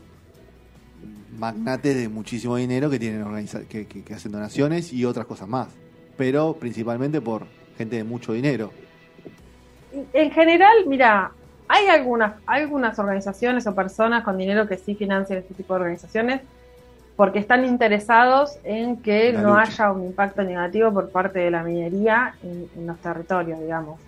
magnates 1.38 1.96
de 1.96 2.10
muchísimo 2.10 2.56
dinero 2.56 2.90
que 2.90 3.00
tienen 3.00 3.22
organiza 3.24 3.62
que, 3.68 3.88
que- 3.88 4.04
que 4.04 4.14
hacen 4.14 4.32
donaciones 4.32 4.92
y 4.94 5.06
otras 5.06 5.26
cosas 5.26 5.48
más. 5.48 5.68
Pero 6.18 6.54
principalmente 6.60 7.22
por 7.22 7.46
gente 7.78 7.96
de 7.98 8.04
mucho 8.04 8.34
dinero. 8.34 8.72
En 10.14 10.32
general, 10.32 10.74
mira, 10.88 11.32
hay 11.68 11.88
algunas, 11.88 12.34
algunas 12.46 12.98
organizaciones 13.00 13.66
o 13.68 13.76
personas 13.76 14.24
con 14.24 14.38
dinero 14.38 14.68
que 14.68 14.78
sí 14.78 14.96
financian 14.96 15.40
este 15.40 15.54
tipo 15.54 15.74
de 15.76 15.82
organizaciones, 15.82 16.42
porque 17.16 17.40
están 17.40 17.64
interesados 17.66 18.58
en 18.64 18.98
que 18.98 19.32
La 19.34 19.42
no 19.44 19.50
lucha. 19.60 19.62
haya 19.86 19.92
un 19.92 20.06
impacto 20.06 20.44
negativo 20.44 20.92
por 20.92 21.10
parte 21.12 21.40
de 21.40 21.52
la 21.52 21.64
minería 21.64 22.36
en, 22.44 22.68
en 22.76 22.88
los 22.88 22.98
territorios, 23.00 23.60
digamos. 23.60 24.00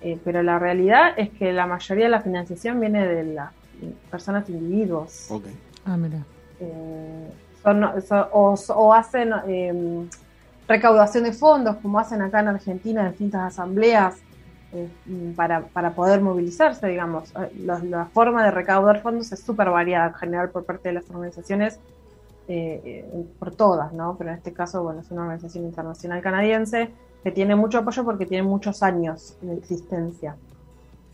Eh, 0.00 0.18
pero 0.24 0.42
la 0.42 0.58
realidad 0.58 1.12
es 1.16 1.28
que 1.30 1.52
la 1.52 1.66
mayoría 1.66 2.04
de 2.04 2.10
la 2.10 2.20
financiación 2.20 2.80
viene 2.80 3.06
de 3.06 3.24
las 3.34 3.50
personas 4.10 4.48
individuos. 4.48 5.26
Ok. 5.30 5.44
Ah, 5.84 5.96
mira. 5.96 6.24
Eh, 6.60 7.30
o, 8.32 8.94
hacen 8.94 9.32
eh, 9.46 10.06
recaudación 10.66 11.24
de 11.24 11.32
fondos, 11.32 11.76
como 11.76 11.98
hacen 11.98 12.22
acá 12.22 12.40
en 12.40 12.48
Argentina 12.48 13.02
en 13.02 13.10
distintas 13.10 13.52
asambleas, 13.52 14.16
eh, 14.72 14.88
para, 15.34 15.62
para 15.62 15.94
poder 15.94 16.20
movilizarse, 16.20 16.86
digamos. 16.86 17.30
Eh, 17.36 17.64
La, 17.64 18.06
forma 18.06 18.44
de 18.44 18.50
recaudar 18.50 19.00
fondos 19.02 19.32
es 19.32 19.40
súper 19.40 19.70
variada 19.70 20.08
en 20.08 20.14
general 20.14 20.50
por 20.50 20.64
parte 20.64 20.88
de 20.90 20.94
las 20.94 21.10
organizaciones, 21.10 21.78
por 23.38 23.54
todas, 23.54 23.92
¿no? 23.92 24.16
Pero 24.16 24.30
en 24.30 24.36
este 24.36 24.54
caso, 24.54 24.82
bueno, 24.82 25.00
es 25.00 25.10
una 25.10 25.22
organización 25.22 25.64
internacional 25.64 26.22
canadiense 26.22 26.90
que 27.22 27.30
tiene 27.30 27.54
mucho 27.54 27.78
apoyo 27.80 28.04
porque 28.04 28.24
tiene 28.24 28.42
muchos 28.42 28.82
años 28.82 29.36
en 29.42 29.58
existencia. 29.58 30.34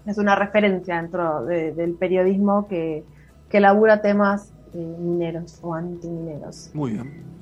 Es 0.07 0.17
una 0.19 0.37
referencia 0.37 0.97
dentro 1.01 1.45
de- 1.45 1.73
del 1.73 1.95
periodismo 1.95 2.69
que, 2.69 3.03
que 3.49 3.59
labura 3.59 4.01
temas 4.01 4.53
mineros 4.79 5.59
o 5.63 5.75
antimineros. 5.75 6.71
Muy 6.75 6.93
bien. 6.93 7.35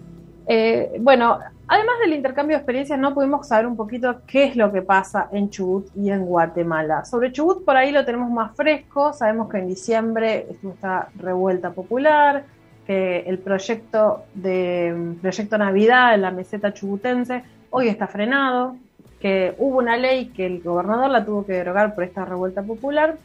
Eh, 0.46 0.96
bueno, 1.00 1.38
además 1.68 1.94
del 2.00 2.14
intercambio 2.14 2.56
de 2.56 2.60
experiencias, 2.60 2.98
no 2.98 3.14
pudimos 3.14 3.46
saber 3.46 3.66
un 3.66 3.76
poquito 3.76 4.22
qué 4.26 4.44
es 4.44 4.56
lo 4.56 4.72
que 4.72 4.82
pasa 4.82 5.28
en 5.32 5.50
Chubut 5.50 5.88
y 5.96 6.10
en 6.10 6.24
Guatemala. 6.24 7.04
Sobre 7.04 7.32
Chubut, 7.32 7.64
por 7.64 7.76
ahí 7.76 7.92
lo 7.92 8.04
tenemos 8.04 8.30
más 8.30 8.54
fresco. 8.56 9.12
Sabemos 9.12 9.48
que 9.48 9.58
en 9.58 9.68
diciembre 9.68 10.46
estuvo 10.50 10.72
esta 10.72 11.08
revuelta 11.16 11.70
popular, 11.70 12.44
que 12.86 13.20
el 13.20 13.38
proyecto 13.38 14.24
de 14.34 15.14
proyecto 15.20 15.56
Navidad 15.58 16.14
en 16.14 16.22
la 16.22 16.30
meseta 16.30 16.72
chubutense 16.72 17.44
hoy 17.70 17.88
está 17.88 18.06
frenado, 18.06 18.76
que 19.20 19.54
hubo 19.58 19.78
una 19.78 19.96
ley 19.96 20.26
que 20.26 20.44
el 20.46 20.60
gobernador 20.60 21.10
la 21.10 21.24
tuvo 21.24 21.46
que 21.46 21.52
derogar 21.52 21.94
por 21.94 22.02
esta 22.04 22.24
revuelta 22.24 22.62
popular, 22.62 23.16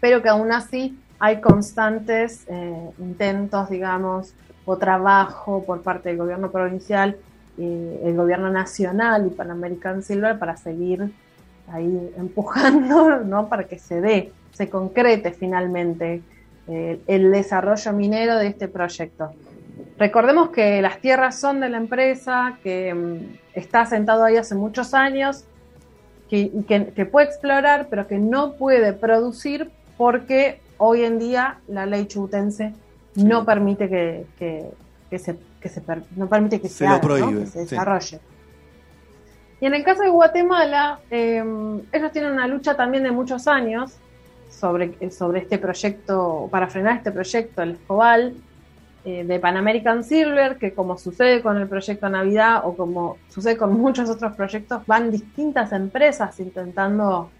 pero 0.00 0.22
que 0.22 0.28
aún 0.28 0.52
así 0.52 0.96
hay 1.18 1.40
constantes 1.40 2.44
eh, 2.48 2.90
intentos, 2.98 3.70
digamos, 3.70 4.34
o 4.64 4.76
trabajo 4.76 5.64
por 5.64 5.82
parte 5.82 6.10
del 6.10 6.18
gobierno 6.18 6.50
provincial, 6.50 7.16
el 7.58 8.14
gobierno 8.14 8.50
nacional 8.50 9.26
y 9.26 9.30
Pan 9.30 9.50
American 9.50 10.02
Silver 10.02 10.38
para 10.38 10.56
seguir 10.56 11.10
ahí 11.72 12.12
empujando, 12.16 13.18
¿no? 13.24 13.48
Para 13.48 13.64
que 13.64 13.78
se 13.78 14.00
dé, 14.00 14.32
se 14.52 14.68
concrete 14.68 15.32
finalmente 15.32 16.22
eh, 16.68 17.00
el 17.06 17.32
desarrollo 17.32 17.92
minero 17.92 18.36
de 18.36 18.48
este 18.48 18.68
proyecto. 18.68 19.32
Recordemos 19.98 20.50
que 20.50 20.80
las 20.82 21.00
tierras 21.00 21.40
son 21.40 21.60
de 21.60 21.68
la 21.68 21.78
empresa, 21.78 22.58
que 22.62 22.94
mm, 22.94 23.38
está 23.54 23.80
asentado 23.80 24.22
ahí 24.22 24.36
hace 24.36 24.54
muchos 24.54 24.94
años, 24.94 25.44
que, 26.30 26.52
que, 26.68 26.92
que 26.94 27.06
puede 27.06 27.26
explorar, 27.26 27.88
pero 27.88 28.06
que 28.06 28.18
no 28.18 28.52
puede 28.52 28.92
producir 28.92 29.70
porque 29.96 30.60
hoy 30.78 31.04
en 31.04 31.18
día 31.18 31.58
la 31.68 31.86
ley 31.86 32.06
chubutense 32.06 32.72
no 33.16 33.44
permite 33.44 33.88
que, 33.88 34.26
que- 34.38 34.70
que 35.10 35.18
se, 35.18 35.36
que 35.60 35.68
se 35.68 35.80
per- 35.80 36.04
no 36.16 36.28
permite 36.28 36.60
que 36.60 36.68
Se 36.68 36.74
se, 36.78 36.84
lo 36.84 36.90
haga, 36.90 36.96
¿no? 36.98 37.02
prohíbe, 37.08 37.40
que 37.40 37.46
se 37.46 37.64
sí. 37.64 37.70
desarrolle. 37.74 38.20
Y 39.60 39.66
en 39.66 39.74
el 39.74 39.82
caso 39.82 40.02
de 40.02 40.08
Guatemala, 40.10 41.00
eh, 41.10 41.42
ellos 41.92 42.12
tienen 42.12 42.32
una 42.32 42.46
lucha 42.46 42.76
también 42.76 43.02
de 43.02 43.10
muchos 43.10 43.48
años 43.48 43.92
sobre, 44.50 45.10
sobre 45.10 45.40
este 45.40 45.58
proyecto, 45.58 46.48
para 46.50 46.68
frenar 46.68 46.98
este 46.98 47.10
proyecto, 47.10 47.62
el 47.62 47.70
Escobal, 47.72 48.34
eh, 49.04 49.24
de 49.24 49.40
Pan 49.40 49.56
American 49.56 50.04
Silver, 50.04 50.58
que 50.58 50.74
como 50.74 50.96
sucede 50.98 51.40
con 51.42 51.56
el 51.56 51.66
proyecto 51.66 52.08
Navidad 52.08 52.60
o 52.64 52.76
como 52.76 53.16
sucede 53.30 53.56
con 53.56 53.72
muchos 53.80 54.08
otros 54.10 54.36
proyectos, 54.36 54.86
van 54.86 55.10
distintas 55.10 55.72
empresas 55.72 56.38
intentando 56.38 57.30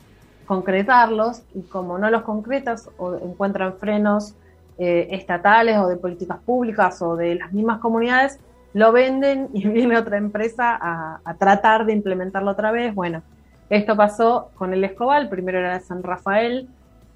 concretarlos 0.48 1.42
y 1.54 1.60
como 1.62 1.98
no 1.98 2.10
los 2.10 2.22
concretas 2.22 2.88
o 2.96 3.14
encuentran 3.16 3.74
frenos 3.74 4.34
eh, 4.78 5.08
estatales 5.10 5.76
o 5.76 5.88
de 5.88 5.96
políticas 5.96 6.38
públicas 6.38 7.02
o 7.02 7.16
de 7.16 7.34
las 7.34 7.52
mismas 7.52 7.80
comunidades, 7.80 8.40
lo 8.72 8.90
venden 8.90 9.48
y 9.52 9.68
viene 9.68 9.98
otra 9.98 10.16
empresa 10.16 10.76
a, 10.80 11.20
a 11.22 11.34
tratar 11.34 11.84
de 11.84 11.92
implementarlo 11.92 12.50
otra 12.50 12.72
vez. 12.72 12.94
Bueno, 12.94 13.22
esto 13.68 13.94
pasó 13.94 14.50
con 14.54 14.72
el 14.72 14.82
Escobal, 14.82 15.28
primero 15.28 15.58
era 15.58 15.74
de 15.74 15.80
San 15.80 16.02
Rafael, 16.02 16.66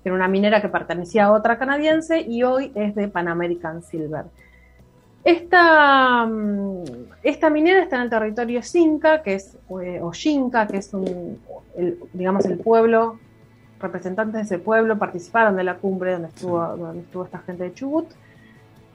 que 0.03 0.11
era 0.11 0.15
una 0.15 0.29
minera 0.29 0.61
que 0.61 0.69
pertenecía 0.69 1.25
a 1.25 1.33
otra 1.33 1.59
canadiense 1.59 2.21
y 2.21 2.43
hoy 2.43 2.71
es 2.75 2.95
de 2.95 3.09
Pan 3.09 3.29
American 3.29 3.83
Silver. 3.83 4.27
Esta, 5.25 6.27
mm, 6.27 6.85
esta 7.23 7.49
minera 7.51 7.83
está 7.83 7.97
en 7.97 8.03
el 8.03 8.11
territorio 8.11 8.61
Xinca, 8.63 9.23
que 9.23 9.35
es, 9.35 9.57
eh, 9.83 10.01
o 10.03 10.13
Xinca, 10.13 10.67
que 10.67 10.79
es 10.79 10.93
un, 10.93 11.39
el- 11.77 11.99
digamos, 12.13 12.45
el 12.47 12.59
pueblo, 12.59 13.19
representantes 13.81 14.35
de 14.35 14.43
ese 14.43 14.59
pueblo 14.59 14.99
participaron 14.99 15.57
de 15.57 15.65
la 15.65 15.75
cumbre 15.77 16.13
donde 16.13 16.29
estuvo, 16.29 16.59
donde 16.77 17.01
estuvo 17.03 17.25
esta 17.25 17.39
gente 17.39 17.65
de 17.65 17.75
Chubut, 17.75 18.07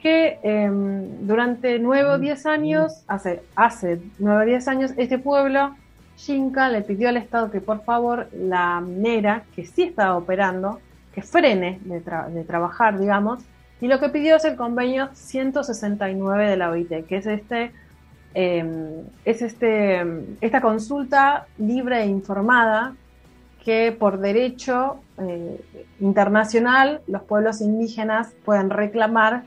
que 0.00 0.38
eh, 0.42 0.70
durante 1.20 1.78
nueve 1.78 2.08
o 2.10 2.18
diez 2.18 2.46
años, 2.46 3.02
hace, 3.08 3.42
hace 3.56 4.00
nueve 4.18 4.42
o 4.44 4.46
diez 4.46 4.68
años, 4.68 4.92
este 4.96 5.18
pueblo, 5.18 5.74
Xinca, 6.16 6.68
le 6.68 6.82
pidió 6.82 7.08
al 7.08 7.16
Estado 7.16 7.50
que 7.50 7.60
por 7.60 7.82
favor 7.84 8.28
la 8.32 8.80
minera, 8.80 9.44
que 9.54 9.64
sí 9.64 9.82
estaba 9.84 10.16
operando, 10.16 10.80
que 11.14 11.22
frene 11.22 11.80
de, 11.84 12.04
tra- 12.04 12.28
de 12.28 12.44
trabajar, 12.44 12.98
digamos, 12.98 13.42
y 13.80 13.86
lo 13.86 14.00
que 14.00 14.08
pidió 14.08 14.36
es 14.36 14.44
el 14.44 14.56
convenio 14.56 15.10
169 15.12 16.48
de 16.48 16.56
la 16.56 16.70
OIT, 16.70 17.06
que 17.06 17.16
es 17.16 17.26
este, 17.26 17.72
eh, 18.34 19.04
es 19.24 19.42
este, 19.42 20.04
esta 20.40 20.60
consulta 20.60 21.46
libre 21.58 22.02
e 22.02 22.06
informada 22.06 22.94
que 23.64 23.92
por 23.92 24.18
derecho 24.18 25.00
eh, 25.18 25.60
internacional 26.00 27.02
los 27.06 27.22
pueblos 27.22 27.60
indígenas 27.60 28.32
pueden 28.44 28.70
reclamar 28.70 29.44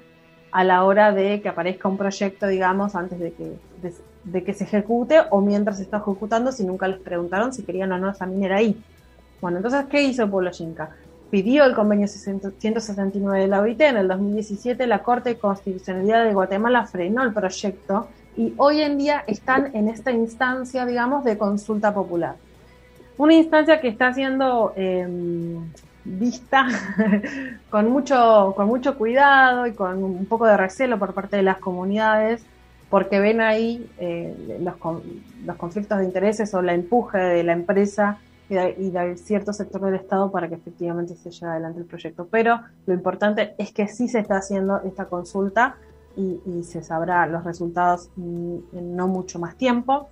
a 0.52 0.64
la 0.64 0.84
hora 0.84 1.12
de 1.12 1.42
que 1.42 1.50
aparezca 1.50 1.88
un 1.88 1.98
proyecto, 1.98 2.48
digamos, 2.48 2.96
antes 2.96 3.20
de 3.20 3.34
que, 3.34 3.56
de, 3.82 3.94
de 4.26 4.44
que 4.44 4.54
se 4.54 4.66
ejecute 4.66 5.20
o 5.30 5.42
mientras 5.42 5.78
se 5.78 5.84
está 5.84 5.98
ejecutando, 5.98 6.52
si 6.52 6.64
nunca 6.66 6.88
les 6.88 7.00
preguntaron 7.00 7.54
si 7.54 7.64
querían 7.64 7.92
o 7.94 7.98
no 7.98 8.10
esa 8.10 8.26
minera 8.26 8.58
ahí. 8.58 8.82
Bueno, 9.42 9.58
entonces, 9.58 9.86
¿qué 9.90 10.04
hizo 10.04 10.24
el 10.24 10.30
pueblo 10.30 10.52
Xinca? 10.52 10.92
Pidió 11.32 11.64
el 11.64 11.74
convenio 11.74 12.10
169 12.10 13.40
de 13.40 13.48
la 13.48 13.62
OIT. 13.62 13.80
En 13.80 13.96
el 13.96 14.10
2017, 14.10 14.86
la 14.86 15.02
Corte 15.02 15.30
de 15.30 15.38
Constitucionalidad 15.38 16.26
de 16.26 16.34
Guatemala 16.34 16.86
frenó 16.86 17.24
el 17.24 17.32
proyecto 17.32 18.10
y 18.36 18.54
hoy 18.58 18.82
en 18.82 18.98
día 18.98 19.24
están 19.28 19.74
en 19.74 19.88
esta 19.88 20.12
instancia, 20.12 20.86
digamos, 20.86 21.24
de 21.24 21.38
consulta 21.38 21.94
popular. 21.94 22.36
Una 23.18 23.34
instancia 23.34 23.80
que 23.80 23.88
está 23.88 24.14
siendo 24.14 24.74
eh, 24.76 25.08
vista 26.04 26.68
con 27.70 27.90
mucho, 27.90 28.54
con 28.58 28.68
mucho 28.68 28.98
cuidado 28.98 29.68
y 29.68 29.72
con 29.72 30.04
un 30.04 30.26
poco 30.26 30.48
de 30.48 30.58
recelo 30.58 31.00
por 31.00 31.14
parte 31.14 31.38
de 31.38 31.44
las 31.44 31.60
comunidades, 31.60 32.44
porque 32.90 33.22
ven 33.22 33.40
ahí 33.40 33.90
eh, 34.00 34.60
los, 34.60 34.76
los 35.46 35.56
conflictos 35.56 36.00
de 36.00 36.04
intereses 36.04 36.54
o 36.54 36.62
la 36.62 36.74
empuje 36.74 37.18
de 37.18 37.44
la 37.44 37.54
empresa 37.54 38.18
y 38.52 38.56
de, 38.56 38.76
y 38.80 38.90
de 38.92 39.18
cierto 39.18 39.54
sector 39.54 39.80
del 39.82 39.96
Estado 39.96 40.30
para 40.30 40.50
que 40.50 40.56
efectivamente 40.56 41.16
se 41.16 41.32
lleve 41.32 41.54
adelante 41.54 41.80
el 41.80 41.86
proyecto. 41.86 42.28
Pero 42.30 42.60
lo 42.86 42.94
importante 42.94 43.56
es 43.58 43.72
que 43.72 43.88
sí 43.88 44.10
se 44.10 44.20
está 44.20 44.36
haciendo 44.38 44.82
esta 44.84 45.06
consulta 45.06 45.78
y, 46.18 46.42
y 46.46 46.64
se 46.66 46.84
sabrá 46.84 47.26
los 47.28 47.46
resultados 47.46 48.10
mm, 48.18 48.56
en 48.74 48.96
no 48.98 49.08
mucho 49.08 49.40
más 49.40 49.56
tiempo. 49.56 50.10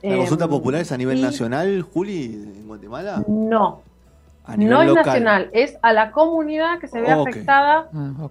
¿La 0.00 0.16
consulta 0.16 0.44
Em, 0.44 0.50
popular 0.50 0.80
es 0.80 0.92
a 0.92 0.96
nivel 0.96 1.18
y- 1.18 1.22
nacional, 1.22 1.82
Juli, 1.82 2.52
en 2.56 2.68
Guatemala? 2.68 3.24
No, 3.26 3.82
A 4.44 4.56
nivel 4.56 4.72
no 4.72 4.82
es 4.82 4.94
nacional, 4.94 5.50
es 5.52 5.76
a 5.82 5.92
la 5.92 6.12
comunidad 6.12 6.78
que 6.78 6.86
se 6.86 7.00
ve 7.00 7.10
afectada 7.10 7.88
Ah, 7.92 8.28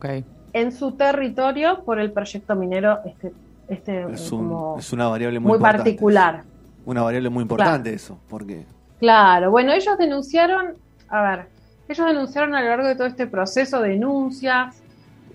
en 0.53 0.71
su 0.71 0.93
territorio 0.93 1.83
por 1.83 1.99
el 1.99 2.11
proyecto 2.13 2.55
minero 2.55 2.99
este, 3.05 3.33
este 3.67 4.03
Es, 4.13 4.31
eh, 4.31 4.35
un- 4.35 4.47
como 4.47 4.75
es 4.79 4.93
una 4.93 5.09
variable 5.09 5.39
muy, 5.41 5.59
particular. 5.59 6.43
Una 6.85 7.01
variable 7.03 7.29
muy 7.29 7.43
importante 7.43 7.93
eso, 7.93 8.19
porque 8.29 8.65
Claro, 8.99 9.51
bueno, 9.51 9.71
ellos 9.73 9.97
denunciaron, 9.97 10.73
a 11.09 11.21
ver, 11.21 11.45
ellos 11.89 12.07
denunciaron 12.07 12.53
a 12.55 12.61
lo 12.61 12.67
largo 12.67 12.87
de 12.87 12.95
todo 12.95 13.07
este 13.07 13.27
proceso 13.27 13.81
denuncias, 13.81 14.81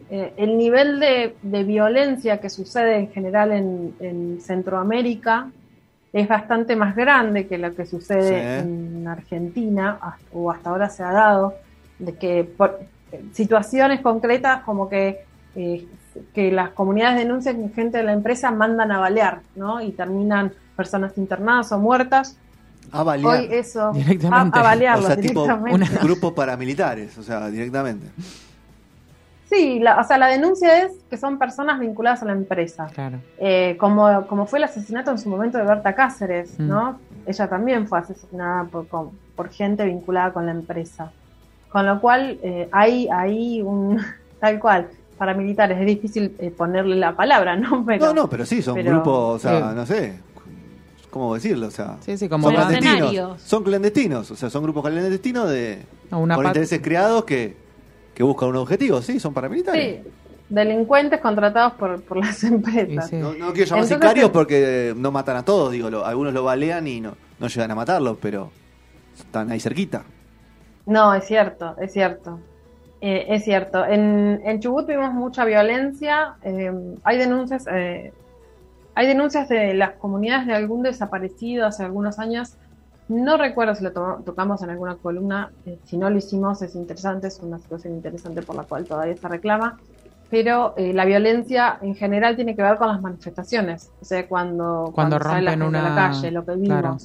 eh, 0.09 0.33
el 0.37 0.57
nivel 0.57 1.01
de, 1.01 1.35
de 1.43 1.65
violencia 1.65 2.39
que 2.41 2.49
sucede 2.49 2.97
en 2.97 3.11
general 3.11 3.51
en, 3.53 3.95
en 3.99 4.41
Centroamérica 4.41 5.49
es 6.13 6.29
bastante 6.29 6.77
más 6.77 6.95
grande 6.95 7.47
que 7.49 7.59
lo 7.59 7.75
que 7.75 7.85
sucede 7.87 8.29
Sí. 8.63 8.69
en 8.69 9.09
Argentina, 9.09 9.99
o 10.33 10.51
hasta 10.51 10.71
ahora 10.71 10.89
se 10.89 11.03
ha 11.03 11.11
dado, 11.13 11.55
de 11.99 12.15
que 12.15 12.45
por 12.45 12.79
eh, 13.13 13.23
situaciones 13.33 14.01
concretas 14.01 14.63
como 14.63 14.89
que, 14.89 15.25
eh, 15.57 15.87
que 16.35 16.51
las 16.53 16.71
comunidades 16.71 17.19
denuncian 17.19 17.57
que 17.69 17.75
gente 17.75 17.99
de 17.99 18.05
la 18.05 18.13
empresa 18.13 18.51
mandan 18.51 18.93
a 18.93 18.99
balear, 18.99 19.41
¿no? 19.55 19.81
Y 19.81 19.93
terminan 19.93 20.53
personas 20.77 21.17
internadas 21.19 21.73
o 21.73 21.79
muertas. 21.79 22.37
a 22.93 23.03
balear. 23.03 23.41
Hoy 23.41 23.49
eso, 23.51 23.89
a, 23.89 23.93
Directamente. 23.93 24.59
a 24.59 24.63
balearlos 24.63 25.05
o 25.05 25.09
sea, 25.09 25.17
tipo 25.17 25.43
directamente. 25.45 25.99
grupos 26.03 26.33
paramilitares, 26.35 27.17
o 27.19 27.23
sea, 27.23 27.49
directamente. 27.49 28.07
Sí, 29.49 29.79
la, 29.79 30.01
o 30.01 30.05
sea, 30.05 30.19
la 30.19 30.27
denuncia 30.27 30.83
es 30.83 30.93
que 31.09 31.17
son 31.17 31.39
personas 31.39 31.79
vinculadas 31.79 32.21
a 32.23 32.27
la 32.27 32.33
empresa. 32.33 32.87
Claro. 32.93 33.19
Eh, 33.39 33.77
como, 33.79 34.27
como 34.27 34.47
fue 34.47 34.59
el 34.59 34.65
asesinato 34.65 35.13
en 35.13 35.19
su 35.19 35.29
momento 35.29 35.57
de 35.59 35.65
Berta 35.65 35.95
Cáceres, 35.95 36.59
Mm. 36.59 36.67
¿no? 36.69 36.99
Ella 37.27 37.49
también 37.49 37.87
fue 37.87 37.99
asesinada 38.01 38.65
por, 38.65 38.89
con- 38.89 39.11
por 39.37 39.49
gente 39.51 39.85
vinculada 39.85 40.33
con 40.33 40.47
la 40.47 40.53
empresa. 40.53 41.13
Con 41.71 41.87
lo 41.87 42.01
cual, 42.01 42.39
eh, 42.43 42.69
hay, 42.73 43.09
hay 43.09 43.63
un, 43.63 44.01
tal 44.41 44.59
cual, 44.59 44.89
paramilitares, 45.17 45.79
es 45.79 45.87
difícil 45.87 46.35
eh, 46.39 46.51
ponerle 46.51 46.97
la 46.97 47.15
palabra, 47.17 47.57
¿no? 47.57 47.85
Pero, 47.87 48.07
no, 48.07 48.15
no, 48.15 48.29
pero 48.31 48.45
sí, 48.47 48.63
son 48.63 48.75
pero- 48.75 48.91
grupos, 48.93 49.37
o 49.37 49.39
sea, 49.39 49.71
Sí. 49.71 49.77
no 49.77 49.87
sé, 49.87 50.19
¿cómo 51.11 51.35
decirlo? 51.35 51.67
O 51.69 51.71
sea, 51.71 51.97
Sí, 52.01 52.17
sí, 52.19 52.29
como 52.29 52.49
son 52.49 52.55
la- 52.55 52.67
clandestinos. 52.69 53.41
Son 53.43 53.65
clandestinos, 53.65 54.31
o 54.31 54.37
sea, 54.37 54.51
son 54.51 54.63
grupos 54.63 54.85
clandestinos 54.85 55.49
de 55.51 55.83
una 56.11 56.35
con 56.35 56.45
pat- 56.45 56.51
intereses 56.51 56.81
creados 56.83 57.25
que, 57.25 57.57
que 58.15 58.23
buscan 58.23 58.51
un 58.51 58.57
objetivo, 58.57 59.01
sí, 59.03 59.19
son 59.21 59.33
paramilitares. 59.35 60.03
Sí, 60.05 60.11
delincuentes 60.49 61.21
contratados 61.21 61.73
por, 61.75 62.01
por 62.03 62.19
las 62.19 62.43
empresas. 62.45 63.13
No, 63.13 63.33
no 63.35 63.53
quiero 63.53 63.71
llamar 63.71 63.85
Entonces, 63.85 63.89
sicarios 63.97 64.29
eh, 64.29 64.33
porque 64.33 64.95
no 64.97 65.11
matan 65.11 65.37
a 65.39 65.45
todos, 65.45 65.73
digo, 65.73 65.91
lo- 65.91 66.05
algunos 66.05 66.33
lo 66.35 66.45
balean 66.45 66.87
y 66.87 67.01
no, 67.01 67.15
no 67.41 67.47
llegan 67.49 67.71
a 67.71 67.75
matarlos, 67.75 68.19
pero 68.21 68.51
están 69.19 69.51
ahí 69.51 69.61
cerquita. 69.61 70.05
No, 70.87 71.13
es 71.15 71.25
cierto, 71.27 71.75
es 71.81 71.93
cierto. 71.93 72.39
Eh, 73.01 73.27
es 73.29 73.45
cierto. 73.45 73.85
En, 73.85 74.41
en 74.45 74.61
Chubut 74.61 74.87
vimos 74.87 75.13
mucha 75.13 75.45
violencia. 75.45 76.35
eh, 76.43 76.73
hay 77.05 77.19
denuncias, 77.19 77.67
eh, 77.71 78.13
hay 78.95 79.07
denuncias 79.07 79.49
de 79.49 79.75
las 79.75 79.93
comunidades 79.93 80.47
de 80.47 80.55
algún 80.55 80.83
desaparecido 80.83 81.67
hace 81.67 81.85
algunos 81.85 82.19
años. 82.19 82.55
No 83.09 83.37
recuerdo 83.37 83.75
si 83.75 83.85
lo 83.85 83.93
to- 83.93 84.23
tocamos 84.25 84.63
en 84.63 84.71
alguna 84.71 84.97
columna. 84.97 85.51
eh, 85.67 85.79
si 85.85 85.97
no 85.97 86.11
lo 86.11 86.17
hicimos, 86.17 86.63
es 86.63 86.75
interesante, 86.75 87.29
es 87.29 87.39
una 87.41 87.59
situación 87.59 87.95
interesante 87.95 88.43
por 88.43 88.57
la 88.57 88.65
cual 88.65 88.85
todavía 88.87 89.17
se 89.17 89.29
reclama. 89.29 89.79
Pero 90.29 90.75
la 90.77 91.05
violencia 91.05 91.79
en 91.83 91.95
general 91.95 92.35
tiene 92.35 92.57
que 92.57 92.63
ver 92.63 92.79
con 92.79 92.89
las 92.89 93.01
manifestaciones. 93.01 93.93
O 94.01 94.05
sea, 94.05 94.27
cuando, 94.27 94.91
Cuando 94.93 95.21
sale 95.21 95.43
la 95.43 95.51
rompen 95.53 95.77
a 95.77 95.83
la 95.83 95.87
una- 95.93 95.95
calle, 95.95 96.31
lo 96.33 96.45
que 96.45 96.55
claro. 96.65 96.97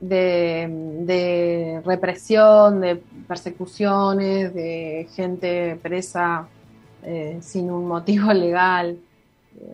De, 0.00 1.82
represión, 1.84 2.80
de 2.80 2.96
persecuciones, 3.26 4.54
de 4.54 5.08
gente 5.14 5.78
presa 5.82 6.46
eh, 7.02 7.38
sin 7.40 7.70
un 7.70 7.86
motivo 7.86 8.32
legal, 8.32 8.98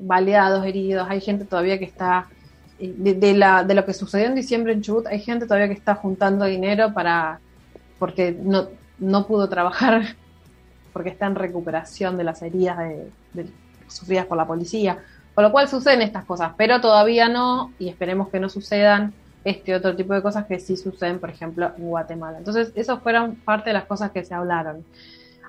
baleados, 0.00 0.64
heridos. 0.64 1.06
Hay 1.08 1.20
gente 1.20 1.44
todavía 1.44 1.78
que 1.78 1.84
está, 1.84 2.26
eh, 2.78 2.94
de, 2.96 3.34
la, 3.34 3.64
de 3.64 3.74
lo 3.74 3.84
que 3.84 3.92
sucedió 3.92 4.26
en 4.26 4.34
diciembre 4.34 4.72
en 4.72 4.82
Chubut, 4.82 5.06
hay 5.06 5.20
gente 5.20 5.46
todavía 5.46 5.68
que 5.68 5.74
está 5.74 5.94
juntando 5.94 6.44
dinero 6.44 6.92
para, 6.94 7.40
porque 7.98 8.36
no, 8.38 8.68
no 8.98 9.26
pudo 9.26 9.48
trabajar, 9.48 10.16
porque 10.92 11.10
está 11.10 11.26
en 11.26 11.34
recuperación 11.34 12.16
de 12.16 12.24
las 12.24 12.42
heridas 12.42 12.78
de- 13.32 13.46
sufridas 13.88 14.26
por 14.26 14.36
la 14.36 14.46
policía. 14.46 14.98
Con 15.34 15.42
lo 15.44 15.50
cual 15.52 15.68
suceden 15.68 16.00
estas 16.00 16.24
cosas, 16.24 16.52
pero 16.56 16.80
todavía 16.80 17.28
no, 17.28 17.72
y 17.80 17.88
esperemos 17.88 18.28
que 18.28 18.38
no 18.38 18.48
sucedan 18.48 19.12
este 19.44 19.74
otro 19.74 19.94
tipo 19.94 20.14
de 20.14 20.22
cosas 20.22 20.46
que 20.46 20.58
sí 20.58 20.76
suceden, 20.76 21.18
por 21.20 21.30
ejemplo, 21.30 21.70
en 21.76 21.88
Guatemala. 21.88 22.38
Entonces, 22.38 22.72
esas 22.74 23.00
fueron 23.00 23.36
parte 23.36 23.70
de 23.70 23.74
las 23.74 23.84
cosas 23.84 24.10
que 24.10 24.24
se 24.24 24.34
hablaron. 24.34 24.84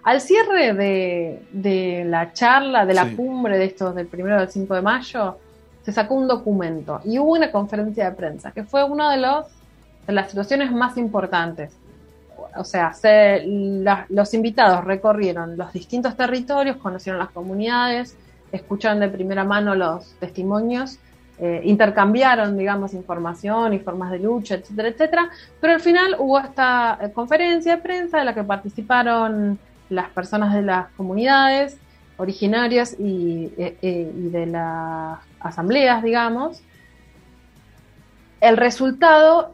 Al 0.03 0.21
cierre 0.21 0.73
de, 0.73 1.41
de 1.51 2.03
la 2.05 2.33
charla, 2.33 2.85
de 2.85 2.93
la 2.93 3.05
Sí. 3.09 3.15
cumbre 3.15 3.57
de 3.57 3.65
estos 3.65 3.95
del 3.95 4.05
primero 4.07 4.37
al 4.37 4.49
5 4.51 4.75
de 4.75 4.81
mayo, 4.81 5.37
se 5.83 5.91
sacó 5.91 6.15
un 6.15 6.27
documento 6.27 6.99
y 7.05 7.17
hubo 7.19 7.33
una 7.33 7.51
conferencia 7.51 8.05
de 8.09 8.15
prensa, 8.15 8.51
que 8.51 8.63
fue 8.63 8.83
una 8.83 9.11
de, 9.11 9.17
los, 9.21 9.45
de 10.05 10.13
las 10.13 10.29
situaciones 10.29 10.71
más 10.71 10.97
importantes. 10.97 11.71
O 12.57 12.63
sea, 12.63 12.93
se- 12.93 13.43
la- 13.45 14.05
los 14.09 14.33
invitados 14.33 14.83
recorrieron 14.83 15.57
los 15.57 15.71
distintos 15.73 16.15
territorios, 16.15 16.77
conocieron 16.77 17.19
las 17.19 17.29
comunidades, 17.31 18.15
escucharon 18.51 18.99
de 18.99 19.09
primera 19.09 19.43
mano 19.43 19.73
los 19.75 20.13
testimonios, 20.19 20.99
eh, 21.37 21.61
intercambiaron, 21.65 22.57
digamos, 22.57 22.93
información 22.93 23.73
y 23.73 23.79
formas 23.79 24.09
de 24.11 24.19
lucha, 24.19 24.55
etcétera, 24.55 24.87
etcétera. 24.87 25.29
Pero 25.59 25.73
al 25.73 25.81
final 25.81 26.15
hubo 26.17 26.39
esta 26.39 26.97
eh, 27.01 27.11
conferencia 27.11 27.75
de 27.75 27.81
prensa 27.81 28.19
de 28.19 28.25
la 28.25 28.33
que 28.33 28.43
participaron 28.43 29.59
las 29.89 30.09
personas 30.11 30.53
de 30.53 30.61
las 30.61 30.87
comunidades 30.91 31.77
originarias 32.17 32.97
y, 32.97 33.51
eh, 33.57 33.77
y 33.81 34.29
de 34.29 34.45
las 34.45 35.19
asambleas, 35.41 36.01
digamos. 36.01 36.61
El 38.39 38.55
resultado 38.55 39.53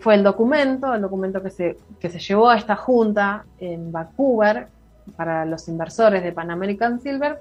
fue 0.00 0.14
el 0.14 0.22
documento, 0.22 0.94
el 0.94 1.02
documento 1.02 1.42
que 1.42 1.50
se, 1.50 1.76
que 2.00 2.08
se 2.08 2.18
llevó 2.18 2.48
a 2.48 2.56
esta 2.56 2.74
junta 2.74 3.44
en 3.58 3.92
Vancouver 3.92 4.68
para 5.14 5.44
los 5.44 5.68
inversores 5.68 6.22
de 6.22 6.32
Pan 6.32 6.50
American 6.50 7.00
Silver. 7.00 7.38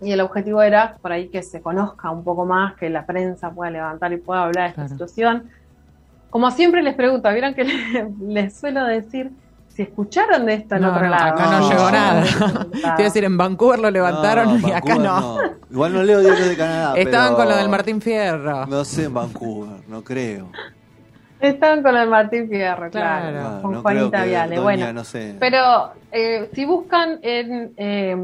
Y 0.00 0.12
el 0.12 0.20
objetivo 0.20 0.60
era 0.62 0.96
por 1.00 1.12
ahí 1.12 1.28
que 1.28 1.42
se 1.42 1.60
conozca 1.62 2.10
un 2.10 2.24
poco 2.24 2.44
más, 2.44 2.74
que 2.74 2.90
la 2.90 3.06
prensa 3.06 3.50
pueda 3.50 3.70
levantar 3.70 4.12
y 4.12 4.16
pueda 4.18 4.44
hablar 4.44 4.64
de 4.64 4.68
esta 4.70 4.74
Claro. 4.82 4.88
situación. 4.90 5.50
Como 6.30 6.50
siempre 6.50 6.82
les 6.82 6.94
pregunto, 6.94 7.30
vieron 7.30 7.54
que 7.54 7.64
le- 7.64 8.10
les 8.20 8.56
suelo 8.56 8.84
decir 8.84 9.30
si 9.68 9.82
escucharon 9.82 10.46
de 10.46 10.54
esto 10.54 10.76
en 10.76 10.82
No, 10.82 10.90
otro 10.90 11.04
no, 11.04 11.10
lado. 11.10 11.24
acá 11.34 11.50
no 11.50 11.60
No. 11.60 11.70
llegó 11.70 11.90
nada. 11.90 12.22
Te 12.72 12.78
iba 12.78 12.94
a 12.94 13.02
decir, 13.02 13.24
en 13.24 13.36
Vancouver 13.36 13.78
lo 13.80 13.90
levantaron 13.90 14.60
No, 14.60 14.68
y 14.68 14.72
acá 14.72 14.94
no. 14.96 15.38
Igual 15.70 15.92
no 15.94 16.02
leo 16.04 16.20
diarios 16.20 16.48
de 16.48 16.56
Canadá. 16.56 16.94
Estaban 16.96 17.28
pero- 17.30 17.36
con 17.38 17.48
lo 17.48 17.56
del 17.56 17.68
Martín 17.68 18.00
Fierro. 18.00 18.66
No 18.66 18.84
sé 18.84 19.04
en 19.04 19.14
Vancouver, 19.14 19.80
no 19.88 20.02
creo. 20.04 20.48
Estaban 21.48 21.82
con 21.82 21.96
el 21.96 22.08
Martín 22.08 22.48
Fierro, 22.48 22.90
claro, 22.90 23.30
Claro. 23.30 23.62
Con 23.62 23.72
no 23.72 23.82
Juanita 23.82 24.24
Viale. 24.24 24.56
Doña, 24.56 24.62
Bueno, 24.62 24.92
no 24.92 25.04
sé. 25.04 25.36
Pero 25.38 25.92
eh, 26.10 26.48
si 26.54 26.64
buscan 26.64 27.18
en 27.22 27.72
eh, 27.76 28.16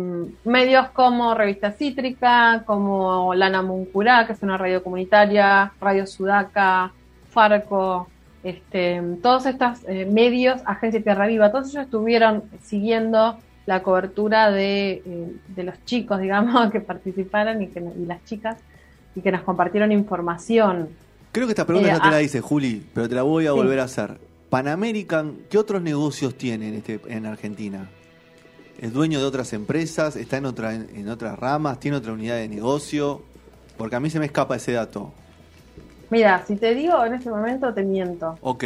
medios 0.44 0.88
como 0.90 1.34
Revista 1.34 1.72
Cítrica, 1.72 2.62
como 2.64 3.34
Lana 3.34 3.62
Muncurá, 3.62 4.26
que 4.26 4.32
es 4.32 4.42
una 4.42 4.56
radio 4.56 4.82
comunitaria, 4.82 5.72
Radio 5.80 6.06
Sudaca, 6.06 6.92
Farco, 7.28 8.08
este, 8.42 9.02
todos 9.22 9.46
estos 9.46 9.80
eh, 9.86 10.06
medios, 10.06 10.62
Agencia 10.64 11.02
Tierra 11.02 11.26
Viva, 11.26 11.50
todos 11.50 11.68
ellos 11.70 11.84
estuvieron 11.84 12.44
siguiendo 12.62 13.38
la 13.66 13.82
cobertura 13.82 14.50
de, 14.50 15.02
eh, 15.04 15.32
de 15.48 15.62
los 15.62 15.84
chicos, 15.84 16.20
digamos, 16.22 16.70
que 16.70 16.80
participaron 16.80 17.62
y, 17.62 17.68
que, 17.68 17.80
y 17.80 18.06
las 18.06 18.24
chicas, 18.24 18.56
y 19.14 19.20
que 19.20 19.32
nos 19.32 19.42
compartieron 19.42 19.92
información. 19.92 20.88
Creo 21.32 21.46
que 21.46 21.52
esta 21.52 21.66
pregunta 21.66 21.90
Eh, 21.90 21.92
no 21.94 22.00
te 22.00 22.10
la 22.10 22.16
ah. 22.16 22.22
hice, 22.22 22.40
Juli, 22.40 22.84
pero 22.92 23.08
te 23.08 23.14
la 23.14 23.22
voy 23.22 23.46
a 23.46 23.50
Sí. 23.50 23.56
volver 23.56 23.80
a 23.80 23.84
hacer. 23.84 24.18
Pan 24.48 24.66
American, 24.66 25.36
¿qué 25.48 25.58
otros 25.58 25.80
negocios 25.80 26.36
tiene 26.36 26.68
en, 26.68 26.74
este, 26.74 27.00
en 27.06 27.24
Argentina? 27.26 27.88
¿Es 28.80 28.92
dueño 28.92 29.20
de 29.20 29.24
otras 29.26 29.52
empresas? 29.52 30.16
¿Está 30.16 30.38
en, 30.38 30.46
otra, 30.46 30.74
en, 30.74 31.08
otras 31.08 31.38
ramas? 31.38 31.78
¿Tiene 31.78 31.98
otra 31.98 32.12
unidad 32.12 32.36
de 32.36 32.48
negocio? 32.48 33.22
Porque 33.76 33.94
a 33.96 34.00
mí 34.00 34.10
se 34.10 34.18
me 34.18 34.26
escapa 34.26 34.56
ese 34.56 34.72
dato. 34.72 35.12
Mira, 36.10 36.42
si 36.46 36.56
te 36.56 36.74
digo 36.74 37.04
en 37.04 37.14
este 37.14 37.30
momento, 37.30 37.72
te 37.72 37.84
miento. 37.84 38.36
Ok. 38.40 38.64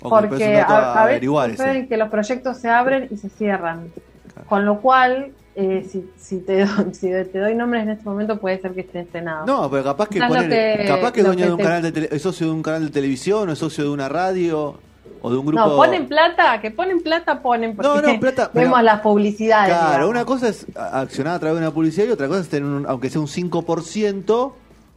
ok, 0.00 0.20
pero 0.20 0.20
es 0.20 0.28
porque 0.28 0.56
a, 0.58 0.66
a, 0.66 1.02
a 1.02 1.06
veces 1.06 1.88
que 1.88 1.96
los 1.96 2.08
proyectos 2.08 2.58
se 2.58 2.68
abren 2.68 3.08
y 3.10 3.16
se 3.16 3.28
cierran. 3.30 3.90
Claro. 4.32 4.48
Con 4.48 4.64
lo 4.64 4.80
cual, 4.80 5.32
eh, 5.56 5.86
si, 5.90 6.08
si, 6.18 6.40
te, 6.40 6.64
do- 6.66 6.86
si 6.92 7.08
te 7.08 7.38
doy 7.38 7.54
nombres 7.54 7.82
en 7.84 7.88
este 7.90 8.04
momento, 8.04 8.38
puede 8.38 8.60
ser 8.60 8.72
que 8.74 8.82
esté 8.82 9.00
estrenado. 9.00 9.46
No, 9.46 9.70
pero 9.70 9.82
capaz 9.82 10.08
que, 10.08 10.18
que- 10.20 10.84
capaz 10.86 11.12
que 11.12 11.20
es 11.20 11.26
dueño 11.26 11.40
que 11.40 11.46
de 11.46 11.52
un 11.52 11.56
te- 11.58 11.62
canal 11.64 11.82
de 11.82 11.92
tele- 11.92 12.08
es 12.12 12.22
socio 12.22 12.46
de 12.46 12.52
un 12.52 12.62
canal 12.62 12.84
de 12.84 12.90
televisión, 12.90 13.48
o 13.48 13.52
es 13.52 13.58
socio 13.58 13.84
de 13.84 13.90
una 13.90 14.08
radio, 14.08 14.74
o 15.22 15.30
de 15.30 15.36
un 15.38 15.46
grupo. 15.46 15.64
No, 15.66 15.76
ponen 15.76 16.06
plata, 16.06 16.60
que 16.60 16.70
ponen 16.70 17.00
plata, 17.00 17.40
ponen 17.40 17.74
porque 17.74 17.88
No, 17.88 18.02
no, 18.02 18.20
plata, 18.20 18.50
pero- 18.52 18.66
vemos 18.66 18.82
las 18.82 19.00
publicidades. 19.00 19.68
Claro, 19.74 19.88
digamos. 19.92 20.10
una 20.10 20.24
cosa 20.26 20.48
es 20.48 20.66
accionar 20.76 21.34
a 21.34 21.38
través 21.38 21.58
de 21.58 21.66
una 21.66 21.74
publicidad 21.74 22.06
y 22.06 22.10
otra 22.10 22.28
cosa 22.28 22.40
es 22.40 22.48
tener, 22.48 22.68
un, 22.68 22.84
aunque 22.86 23.08
sea 23.08 23.20
un 23.22 23.26
5% 23.26 24.52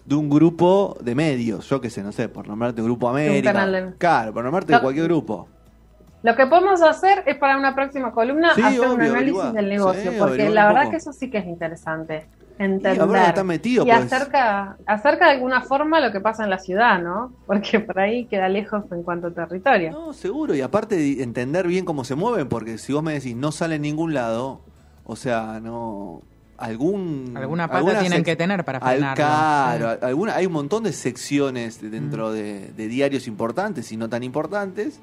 de 0.06 0.16
un 0.16 0.30
grupo 0.30 0.98
de 1.02 1.16
medios. 1.16 1.70
Yo 1.70 1.80
qué 1.80 1.90
sé, 1.90 2.02
no 2.04 2.12
sé, 2.12 2.28
por 2.30 2.48
nombrarte 2.48 2.82
Grupo 2.82 3.08
América. 3.10 3.54
canal 3.54 3.72
de- 3.72 3.94
Claro, 3.98 4.34
por 4.34 4.44
nombrarte 4.44 4.74
No. 4.74 4.82
cualquier 4.82 5.06
grupo. 5.06 5.48
Lo 6.22 6.36
que 6.36 6.46
podemos 6.48 6.82
hacer 6.82 7.24
es 7.26 7.38
para 7.38 7.58
una 7.58 7.74
próxima 7.76 8.12
columna 8.12 8.54
Sí, 8.56 8.62
hacer 8.62 8.82
un 8.82 8.86
análisis 9.02 9.14
averiguar. 9.16 9.54
del 9.54 9.70
negocio, 9.70 10.12
Sí, 10.12 10.18
porque 10.20 10.50
la 10.50 10.66
verdad 10.68 10.82
poco. 10.82 10.92
que 10.92 10.98
eso 10.98 11.14
sí 11.14 11.30
que 11.30 11.38
es 11.38 11.46
interesante. 11.46 12.28
Entender. 12.58 13.00
ahora 13.00 13.28
está 13.28 13.44
metido, 13.46 13.86
y 13.86 13.90
pues. 13.90 14.12
acerca, 14.12 14.76
acerca 14.86 15.28
de 15.28 15.32
alguna 15.32 15.62
forma 15.62 16.02
lo 16.02 16.12
que 16.12 16.20
pasa 16.20 16.44
en 16.44 16.50
la 16.50 16.58
ciudad, 16.60 17.02
¿no? 17.02 17.32
Porque 17.48 17.80
por 17.80 17.98
ahí 18.02 18.26
queda 18.26 18.50
lejos 18.50 18.84
en 18.92 19.02
cuanto 19.04 19.28
a 19.28 19.32
territorio. 19.32 19.92
No, 19.92 20.12
seguro. 20.12 20.54
Y 20.54 20.60
aparte 20.60 20.98
de 20.98 21.24
entender 21.24 21.66
bien 21.68 21.86
cómo 21.86 22.04
se 22.04 22.16
mueven, 22.16 22.50
porque 22.50 22.78
si 22.78 22.92
vos 22.92 23.02
me 23.02 23.14
decís 23.14 23.34
no 23.38 23.54
sale 23.54 23.76
en 23.76 23.84
ningún 23.84 24.14
lado, 24.14 24.60
o 25.06 25.16
sea, 25.16 25.62
no. 25.62 26.22
Algún, 26.58 27.32
Alguna 27.38 27.68
pata 27.68 27.78
alguna 27.78 28.00
tienen 28.02 28.22
que 28.26 28.36
tener 28.36 28.66
para 28.66 28.80
Al- 28.80 28.98
frenarlo. 28.98 29.16
claro, 29.16 29.92
Sí. 29.94 30.06
alguna, 30.06 30.36
hay 30.36 30.46
un 30.46 30.52
montón 30.52 30.84
de 30.84 30.92
secciones 30.92 31.80
dentro 31.82 32.32
Mm. 32.32 32.34
de, 32.34 32.72
de 32.76 32.88
diarios 32.90 33.28
importantes 33.28 33.90
y 33.94 33.96
no 33.96 34.10
tan 34.10 34.24
importantes 34.24 35.00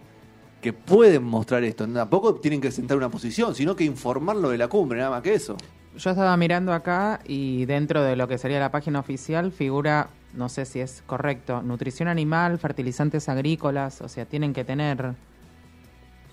que 0.61 0.73
pueden 0.73 1.23
mostrar 1.23 1.63
esto. 1.65 1.87
Tampoco 1.87 2.35
tienen 2.37 2.61
que 2.61 2.71
sentar 2.71 2.97
una 2.97 3.09
posición, 3.09 3.55
sino 3.55 3.77
que 3.77 3.85
informarlo 3.85 4.49
de 4.51 4.59
la 4.59 4.69
cumbre, 4.69 4.99
nada 4.99 5.11
más 5.11 5.23
que 5.23 5.35
eso. 5.35 5.57
Yo 5.97 6.11
estaba 6.11 6.37
mirando 6.37 6.73
acá 6.73 7.21
y 7.25 7.65
dentro 7.65 8.03
de 8.03 8.17
lo 8.17 8.29
que 8.29 8.37
sería 8.37 8.61
la 8.61 8.71
página 8.71 8.99
oficial 9.01 9.51
figura, 9.53 10.09
no 10.35 10.49
sé 10.49 10.67
si 10.67 10.81
es 10.81 11.03
correcto, 11.07 11.63
nutrición 11.63 12.09
animal, 12.09 12.59
fertilizantes 12.59 13.29
agrícolas, 13.29 14.03
o 14.03 14.09
sea, 14.09 14.25
tienen 14.27 14.53
que 14.53 14.65
tener 14.65 15.15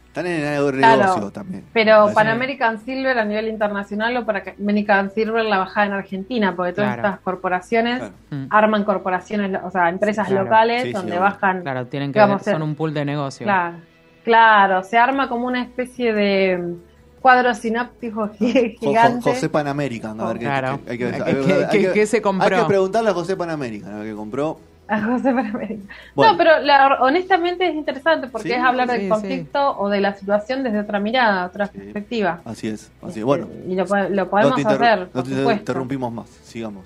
Están 0.07 0.27
en 0.27 0.43
el 0.43 0.71
Claro. 0.73 1.01
negocio 1.01 1.31
también. 1.31 1.63
Pero 1.73 2.11
para 2.13 2.33
American 2.33 2.77
Silver 2.85 3.17
a 3.17 3.25
nivel 3.25 3.47
internacional 3.47 4.15
o 4.17 4.23
para 4.27 4.43
que 4.43 4.51
American 4.61 5.09
Silver 5.11 5.43
la 5.43 5.57
bajada 5.57 5.87
en 5.87 5.93
Argentina, 5.93 6.55
porque 6.55 6.73
todas 6.73 6.93
Claro. 6.93 7.07
estas 7.07 7.21
corporaciones 7.21 7.97
Claro. 7.97 8.13
Mm. 8.29 8.45
arman 8.51 8.83
corporaciones, 8.83 9.59
o 9.63 9.71
sea, 9.71 9.89
empresas 9.89 10.27
Claro. 10.27 10.43
locales 10.43 10.81
Sí, 10.83 10.87
sí, 10.89 10.93
donde 10.93 11.17
bajan. 11.17 11.61
Claro, 11.63 11.87
tienen 11.87 12.11
que 12.11 12.19
Digamos, 12.19 12.43
son 12.43 12.61
eh, 12.61 12.63
un 12.65 12.75
pool 12.75 12.93
de 12.93 13.05
negocio. 13.05 13.43
Claro, 13.45 13.77
claro, 14.23 14.83
se 14.83 14.97
arma 14.97 15.29
como 15.29 15.47
una 15.47 15.61
especie 15.61 16.13
de 16.13 16.57
mm, 16.57 17.21
cuadro 17.21 17.53
sináptico 17.53 18.29
gigante. 18.79 19.21
José 19.31 19.49
Pan 19.49 19.67
American, 19.67 20.19
a 20.19 20.25
ver 20.27 20.39
qué, 20.39 20.45
Claro. 20.45 20.79
qué- 20.85 20.91
hay 20.91 20.97
que, 20.97 21.11
¿Qué- 21.11 21.15
hay 21.23 21.33
qué- 21.45 21.65
hay 21.69 21.81
qué- 21.85 21.91
qué 21.93 22.05
se 22.07 22.21
compró? 22.21 22.55
Hay 22.55 22.61
que 22.63 22.67
preguntarle 22.67 23.09
a 23.09 23.13
José 23.13 23.35
Pan 23.37 23.49
American, 23.49 23.93
a 23.93 23.97
ver 23.99 24.07
qué 24.09 24.15
compró. 24.15 24.59
A 24.85 25.01
José 25.01 25.31
Panamérica. 25.33 25.81
Bueno. 26.13 26.33
No, 26.33 26.37
pero 26.37 26.59
la- 26.59 26.97
honestamente 26.99 27.65
es 27.67 27.73
interesante 27.73 28.27
porque 28.27 28.49
Sí, 28.49 28.53
es 28.53 28.61
hablar 28.61 28.87
sí, 28.87 28.93
del 28.93 29.01
sí. 29.03 29.09
conflicto 29.09 29.77
o 29.79 29.87
de 29.89 30.01
la 30.01 30.13
situación 30.13 30.61
desde 30.61 30.79
otra 30.81 30.99
mirada, 30.99 31.45
otra 31.45 31.67
Sí. 31.67 31.77
perspectiva. 31.77 32.41
Así 32.43 32.67
es, 32.67 32.91
así 33.01 33.19
es. 33.19 33.25
Bueno, 33.25 33.47
Y 33.65 33.75
lo, 33.75 33.85
lo 33.85 34.09
no 34.09 34.29
podemos 34.29 34.65
hacer, 34.65 35.07
no 35.13 35.23
te 35.23 35.31
interrumpimos 35.53 36.11
más, 36.11 36.27
sigamos. 36.43 36.85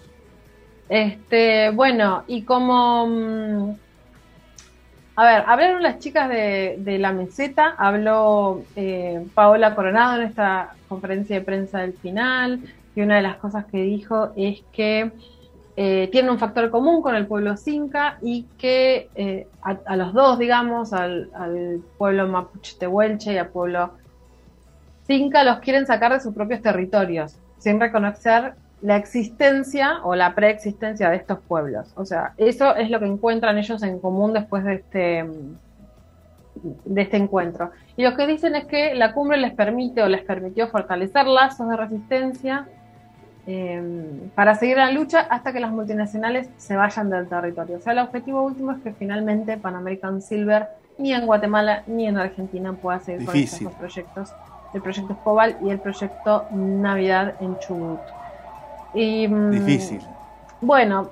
Este, 0.89 1.71
bueno, 1.71 2.23
y 2.27 2.43
como... 2.43 3.75
A 5.19 5.25
ver, 5.25 5.43
hablaron 5.47 5.81
las 5.81 5.97
chicas 5.97 6.29
de, 6.29 6.97
la 6.99 7.11
meseta, 7.11 7.73
habló 7.75 8.61
eh, 8.75 9.25
Paola 9.33 9.73
Coronado 9.73 10.21
en 10.21 10.27
esta 10.27 10.75
conferencia 10.87 11.39
de 11.39 11.41
prensa 11.43 11.79
del 11.79 11.93
final, 11.93 12.61
y 12.95 13.01
una 13.01 13.15
de 13.15 13.23
las 13.23 13.37
cosas 13.37 13.65
que 13.65 13.81
dijo 13.81 14.31
es 14.35 14.61
que 14.71 15.11
eh, 15.75 16.07
tienen 16.11 16.29
un 16.29 16.37
factor 16.37 16.69
común 16.69 17.01
con 17.01 17.15
el 17.15 17.25
pueblo 17.25 17.57
Cinca 17.57 18.19
y 18.21 18.43
que 18.59 19.09
eh, 19.15 19.47
a, 19.63 19.95
los 19.95 20.13
dos, 20.13 20.37
digamos, 20.37 20.93
al, 20.93 21.31
al 21.33 21.81
pueblo 21.97 22.27
mapuche 22.27 22.75
tehuelche 22.77 23.33
y 23.33 23.37
al 23.39 23.49
pueblo 23.49 23.93
Cinca, 25.07 25.43
los 25.43 25.57
quieren 25.61 25.87
sacar 25.87 26.13
de 26.13 26.19
sus 26.19 26.35
propios 26.35 26.61
territorios, 26.61 27.35
sin 27.57 27.79
reconocer 27.79 28.53
la 28.81 28.95
existencia 28.95 29.99
o 30.03 30.15
la 30.15 30.35
preexistencia 30.35 31.09
de 31.09 31.17
estos 31.17 31.39
pueblos. 31.39 31.91
O 31.95 32.05
sea, 32.05 32.33
eso 32.37 32.75
es 32.75 32.89
lo 32.89 32.99
que 32.99 33.07
encuentran 33.07 33.57
ellos 33.57 33.81
en 33.83 33.99
común 33.99 34.33
después 34.33 34.63
de 34.63 34.75
este, 34.75 35.25
de 36.85 37.01
este 37.01 37.17
encuentro. 37.17 37.71
Y 37.95 38.03
lo 38.03 38.15
que 38.15 38.27
dicen 38.27 38.55
es 38.55 38.65
que 38.65 38.93
la 38.93 39.13
cumbre 39.13 39.37
les 39.37 39.53
permite 39.53 40.03
o 40.03 40.07
les 40.07 40.21
permitió 40.21 40.67
fortalecer 40.67 41.25
lazos 41.25 41.67
de 41.69 41.75
resistencia 41.75 42.67
eh, 43.47 44.29
para 44.35 44.55
seguir 44.55 44.77
la 44.77 44.91
lucha 44.91 45.21
hasta 45.21 45.53
que 45.53 45.59
las 45.59 45.71
multinacionales 45.71 46.49
se 46.57 46.75
vayan 46.75 47.09
del 47.09 47.27
territorio. 47.27 47.77
O 47.77 47.81
sea, 47.81 47.93
el 47.93 47.99
objetivo 47.99 48.43
último 48.43 48.73
es 48.73 48.81
que 48.81 48.93
finalmente 48.93 49.57
Pan 49.57 49.75
American 49.75 50.21
Silver 50.21 50.67
ni 50.97 51.13
en 51.13 51.25
Guatemala 51.25 51.83
ni 51.87 52.07
en 52.07 52.17
Argentina 52.17 52.73
pueda 52.73 52.99
seguir 52.99 53.21
Difícil. 53.21 53.67
con 53.67 53.67
estos 53.67 53.79
proyectos. 53.79 54.33
El 54.73 54.81
proyecto 54.81 55.13
Escobal 55.13 55.57
y 55.63 55.69
el 55.69 55.79
proyecto 55.79 56.45
Navidad 56.51 57.35
en 57.39 57.57
Chubut. 57.59 58.01
Y, 58.97 59.27
mm, 59.27 59.51
Difícil. 59.51 60.01
bueno, 60.59 61.11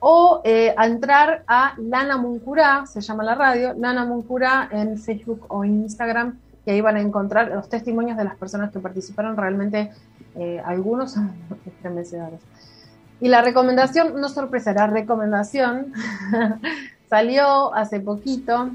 O 0.00 0.40
eh, 0.44 0.74
a 0.76 0.86
entrar 0.86 1.44
a 1.46 1.74
Lana 1.78 2.16
Muncurá, 2.16 2.86
se 2.86 3.00
llama 3.00 3.22
la 3.22 3.34
radio, 3.34 3.74
Lana 3.74 4.04
Muncurá 4.04 4.68
en 4.72 4.98
Facebook 4.98 5.44
o 5.48 5.64
Instagram, 5.64 6.38
y 6.66 6.70
ahí 6.70 6.80
van 6.80 6.96
a 6.96 7.00
encontrar 7.00 7.48
los 7.48 7.68
testimonios 7.68 8.16
de 8.16 8.24
las 8.24 8.36
personas 8.36 8.70
que 8.72 8.80
participaron, 8.80 9.36
realmente 9.36 9.90
eh, 10.34 10.60
algunos 10.64 11.16
estremecedores. 11.66 12.40
Y 13.20 13.28
la 13.28 13.42
recomendación, 13.42 14.18
no 14.20 14.28
sorpresa, 14.30 14.72
la 14.72 14.86
recomendación 14.86 15.92
salió 17.10 17.74
hace 17.74 18.00
poquito 18.00 18.70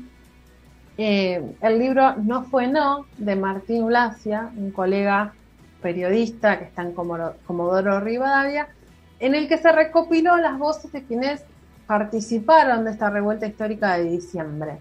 eh, 0.97 1.43
el 1.61 1.79
libro 1.79 2.15
No 2.15 2.43
fue 2.43 2.67
no 2.67 3.05
de 3.17 3.35
Martín 3.35 3.83
Ulacia, 3.83 4.49
un 4.55 4.71
colega 4.71 5.33
periodista 5.81 6.57
que 6.57 6.65
está 6.65 6.83
en 6.83 6.93
Comodoro 6.93 7.99
Rivadavia, 7.99 8.69
en 9.19 9.35
el 9.35 9.47
que 9.47 9.57
se 9.57 9.71
recopiló 9.71 10.37
las 10.37 10.57
voces 10.57 10.91
de 10.91 11.03
quienes 11.03 11.43
participaron 11.87 12.85
de 12.85 12.91
esta 12.91 13.09
revuelta 13.09 13.45
histórica 13.45 13.97
de 13.97 14.03
diciembre. 14.03 14.79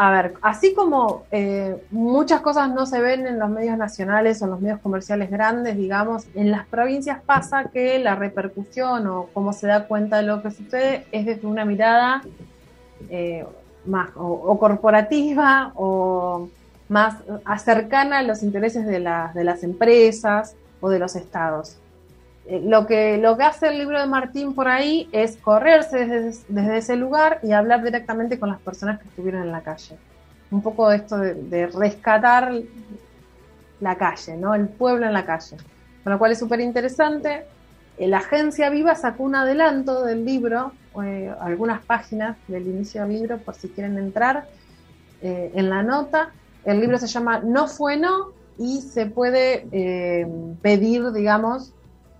A 0.00 0.12
ver, 0.12 0.34
así 0.42 0.74
como 0.74 1.24
eh, 1.32 1.82
muchas 1.90 2.40
cosas 2.40 2.72
no 2.72 2.86
se 2.86 3.00
ven 3.00 3.26
en 3.26 3.40
los 3.40 3.50
medios 3.50 3.76
nacionales 3.76 4.40
o 4.40 4.44
en 4.44 4.52
los 4.52 4.60
medios 4.60 4.78
comerciales 4.78 5.28
grandes, 5.28 5.76
digamos, 5.76 6.28
en 6.36 6.52
las 6.52 6.68
provincias 6.68 7.20
pasa 7.20 7.64
que 7.64 7.98
la 7.98 8.14
repercusión 8.14 9.08
o 9.08 9.28
cómo 9.34 9.52
se 9.52 9.66
da 9.66 9.88
cuenta 9.88 10.18
de 10.18 10.22
lo 10.22 10.40
que 10.40 10.52
sucede 10.52 11.06
es 11.10 11.26
desde 11.26 11.48
una 11.48 11.64
mirada 11.64 12.22
eh, 13.10 13.44
más 13.86 14.10
o, 14.14 14.56
corporativa 14.60 15.72
o 15.74 16.48
más 16.88 17.16
cercana 17.64 18.18
a 18.18 18.22
los 18.22 18.44
intereses 18.44 18.86
de, 18.86 19.00
las 19.00 19.34
de 19.34 19.42
las 19.42 19.64
empresas 19.64 20.54
o 20.80 20.90
de 20.90 21.00
los 21.00 21.16
estados. 21.16 21.76
Lo 22.48 22.86
que, 22.86 23.18
lo 23.18 23.36
que 23.36 23.42
hace 23.42 23.68
el 23.68 23.78
libro 23.78 24.00
de 24.00 24.06
Martín 24.06 24.54
por 24.54 24.68
ahí 24.68 25.06
es 25.12 25.36
correrse 25.36 26.06
desde, 26.06 26.44
desde 26.48 26.78
ese 26.78 26.96
lugar 26.96 27.40
y 27.42 27.52
hablar 27.52 27.84
directamente 27.84 28.38
con 28.38 28.48
las 28.48 28.58
personas 28.58 28.98
que 28.98 29.08
estuvieron 29.08 29.42
en 29.42 29.52
la 29.52 29.60
calle. 29.60 29.98
Un 30.50 30.62
poco 30.62 30.90
esto 30.90 31.18
de, 31.18 31.66
rescatar 31.66 32.52
la 33.80 33.96
calle, 33.96 34.36
¿no? 34.38 34.54
El 34.54 34.68
pueblo 34.68 35.06
en 35.06 35.12
la 35.12 35.26
calle. 35.26 35.58
Con 36.02 36.12
lo 36.12 36.18
cual 36.18 36.32
es 36.32 36.38
súper 36.38 36.60
interesante. 36.60 37.44
Eh, 37.98 38.08
La 38.08 38.18
agencia 38.18 38.70
Viva 38.70 38.94
sacó 38.94 39.24
un 39.24 39.34
adelanto 39.34 40.02
del 40.04 40.24
libro, 40.24 40.72
eh, 41.04 41.30
algunas 41.40 41.84
páginas 41.84 42.38
del 42.48 42.66
inicio 42.66 43.02
del 43.02 43.12
libro, 43.12 43.38
por 43.38 43.56
si 43.56 43.68
quieren 43.68 43.98
entrar 43.98 44.48
eh, 45.20 45.52
en 45.54 45.68
la 45.68 45.82
nota. 45.82 46.30
El 46.64 46.80
libro 46.80 46.96
se 46.96 47.08
llama 47.08 47.40
No 47.40 47.66
fue 47.66 47.98
no 47.98 48.32
y 48.58 48.80
se 48.80 49.04
puede 49.04 49.66
pedir, 50.62 51.12
digamos, 51.12 51.72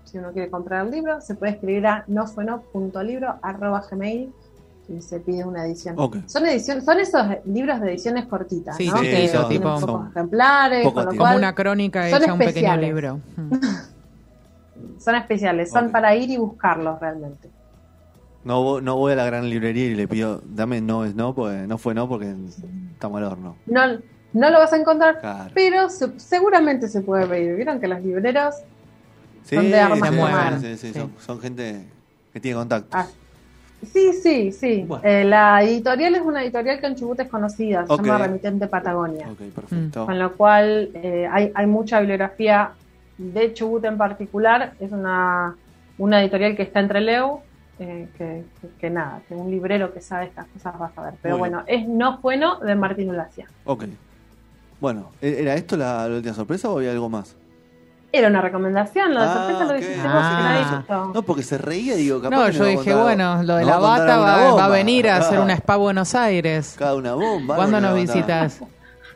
si 0.09 0.17
uno 0.17 0.31
quiere 0.31 0.49
comprar 0.49 0.85
el 0.85 0.91
libro, 0.91 1.21
se 1.21 1.35
puede 1.35 1.53
escribir 1.53 1.85
a 1.87 2.03
nofueno.libro.gmail 2.07 4.31
y 4.89 5.01
se 5.01 5.19
pide 5.19 5.45
una 5.45 5.63
edición. 5.65 5.95
Son 6.25 6.45
ediciones, 6.47 6.83
son 6.83 6.99
esos 6.99 7.21
libros 7.45 7.79
de 7.79 7.91
ediciones 7.91 8.25
cortitas, 8.25 8.75
Sí, 8.75 8.87
¿no? 8.89 8.97
sí, 8.97 9.03
que 9.03 9.27
son- 9.27 9.47
tienen 9.47 9.67
tipo- 9.69 9.79
pocos 9.85 10.09
ejemplares, 10.09 10.83
poco 10.83 10.95
con 10.95 11.05
lo 11.05 11.09
tiempo. 11.11 11.23
Como 11.23 11.31
cual 11.31 11.37
una 11.37 11.53
crónica 11.55 12.09
son 12.09 12.23
hecha 12.23 12.33
un 12.33 12.39
pequeño 12.39 12.73
especiales. 12.73 12.89
libro. 12.89 13.19
Son 14.97 15.15
especiales, 15.15 15.71
son 15.71 15.91
para 15.91 16.15
ir 16.15 16.29
y 16.29 16.37
buscarlos 16.37 16.99
realmente. 16.99 17.49
No, 18.45 18.79
no 18.81 18.95
voy 18.97 19.13
a 19.13 19.15
la 19.15 19.25
gran 19.25 19.49
librería 19.49 19.85
y 19.85 19.95
le 19.95 20.07
pido, 20.07 20.41
dame 20.45 20.81
no 20.81 21.05
es 21.05 21.15
no, 21.15 21.33
porque 21.35 21.67
no 21.67 21.77
fue 21.77 21.93
no, 21.93 22.07
porque 22.07 22.33
está 22.93 23.09
mal 23.09 23.23
horno. 23.23 23.55
No, 23.65 23.81
no 24.33 24.49
lo 24.49 24.59
vas 24.59 24.71
a 24.73 24.77
encontrar, 24.77 25.19
Claro. 25.19 25.51
pero 25.53 25.89
se- 25.89 26.19
seguramente 26.19 26.87
se 26.87 27.01
puede 27.01 27.27
pedir. 27.27 27.55
Vieron 27.55 27.79
que 27.79 27.87
los 27.87 28.01
libreros 28.01 28.55
Sí, 29.49 29.55
son 29.55 29.71
de 29.71 29.79
armas 29.79 30.09
sí, 30.09 30.15
tomar. 30.15 30.59
sí, 30.59 30.77
sí, 30.77 30.87
Sí. 30.93 30.99
Son, 30.99 31.11
son 31.25 31.39
gente 31.39 31.85
que 32.31 32.39
tiene 32.39 32.57
contactos. 32.57 32.91
Ah, 32.93 33.07
Sí, 33.81 34.11
sí, 34.11 34.51
sí. 34.51 34.83
Bueno. 34.85 35.05
Eh, 35.05 35.23
la 35.23 35.63
editorial 35.63 36.13
es 36.13 36.21
una 36.21 36.43
editorial 36.43 36.81
que 36.81 36.87
en 36.87 36.95
Chubut 36.95 37.17
es 37.21 37.29
conocida, 37.29 37.87
se 37.87 37.93
Ok. 37.93 38.01
llama 38.03 38.17
Remitente 38.25 38.67
Patagonia. 38.67 39.29
Ok, 39.29 39.39
perfecto. 39.55 40.05
Con 40.05 40.19
lo 40.19 40.33
cual 40.35 40.89
eh, 40.95 41.29
hay, 41.31 41.49
hay 41.55 41.65
mucha 41.65 41.99
bibliografía 42.01 42.71
de 43.17 43.53
Chubut 43.53 43.85
en 43.85 43.97
particular. 43.97 44.73
Es 44.81 44.91
una, 44.91 45.55
una 45.97 46.21
editorial 46.21 46.57
que 46.57 46.63
está 46.63 46.81
entre 46.81 46.99
Leu, 46.99 47.39
eh, 47.79 48.09
que, 48.17 48.43
que- 48.61 48.67
que 48.81 48.89
nada, 48.89 49.21
que 49.29 49.33
un 49.33 49.49
librero 49.49 49.93
que 49.93 50.01
sabe 50.01 50.25
estas 50.25 50.47
cosas 50.47 50.73
va 50.79 50.87
a 50.87 50.91
saber. 50.93 51.13
Pero 51.21 51.35
Muy 51.37 51.47
bueno, 51.49 51.63
es 51.65 51.87
No 51.87 52.19
Bueno 52.21 52.59
de 52.59 52.75
Martín 52.75 53.09
Ulacia. 53.11 53.47
Ok. 53.63 53.85
Bueno, 54.81 55.09
¿e- 55.21 55.37
¿era 55.41 55.53
esto 55.55 55.77
la, 55.77 56.05
la 56.09 56.15
última 56.17 56.33
sorpresa 56.35 56.69
o 56.69 56.77
había 56.79 56.91
algo 56.91 57.07
más? 57.07 57.33
Era 58.11 58.27
una 58.27 58.41
recomendación, 58.41 59.13
lo 59.13 59.21
de 59.21 59.27
Ah, 59.27 59.33
sorpresa 59.33 59.63
lo 59.65 59.69
ok. 59.69 59.75
dijiste 59.75 60.01
Ah. 60.07 60.13
vos, 60.13 60.23
Ah. 60.25 60.83
Clarito. 60.87 61.11
No, 61.13 61.21
porque 61.23 61.43
se 61.43 61.57
reía, 61.59 61.95
digo, 61.95 62.19
capaz 62.21 62.35
No, 62.35 62.45
que 62.47 62.51
yo 62.53 62.65
dije, 62.65 62.95
bueno, 62.95 63.43
lo 63.43 63.55
de 63.57 63.65
la 63.65 63.77
bata 63.77 64.17
va, 64.17 64.53
va 64.55 64.65
a 64.65 64.69
venir 64.69 65.07
a 65.09 65.17
hacer 65.17 65.37
Ah, 65.37 65.41
una 65.43 65.53
spa 65.53 65.75
Buenos 65.75 66.15
Aires. 66.15 66.75
Cada 66.77 66.95
una 66.95 67.13
bomba. 67.13 67.55
¿Cuándo 67.55 67.79
nos 67.79 67.93
visitas? 67.95 68.61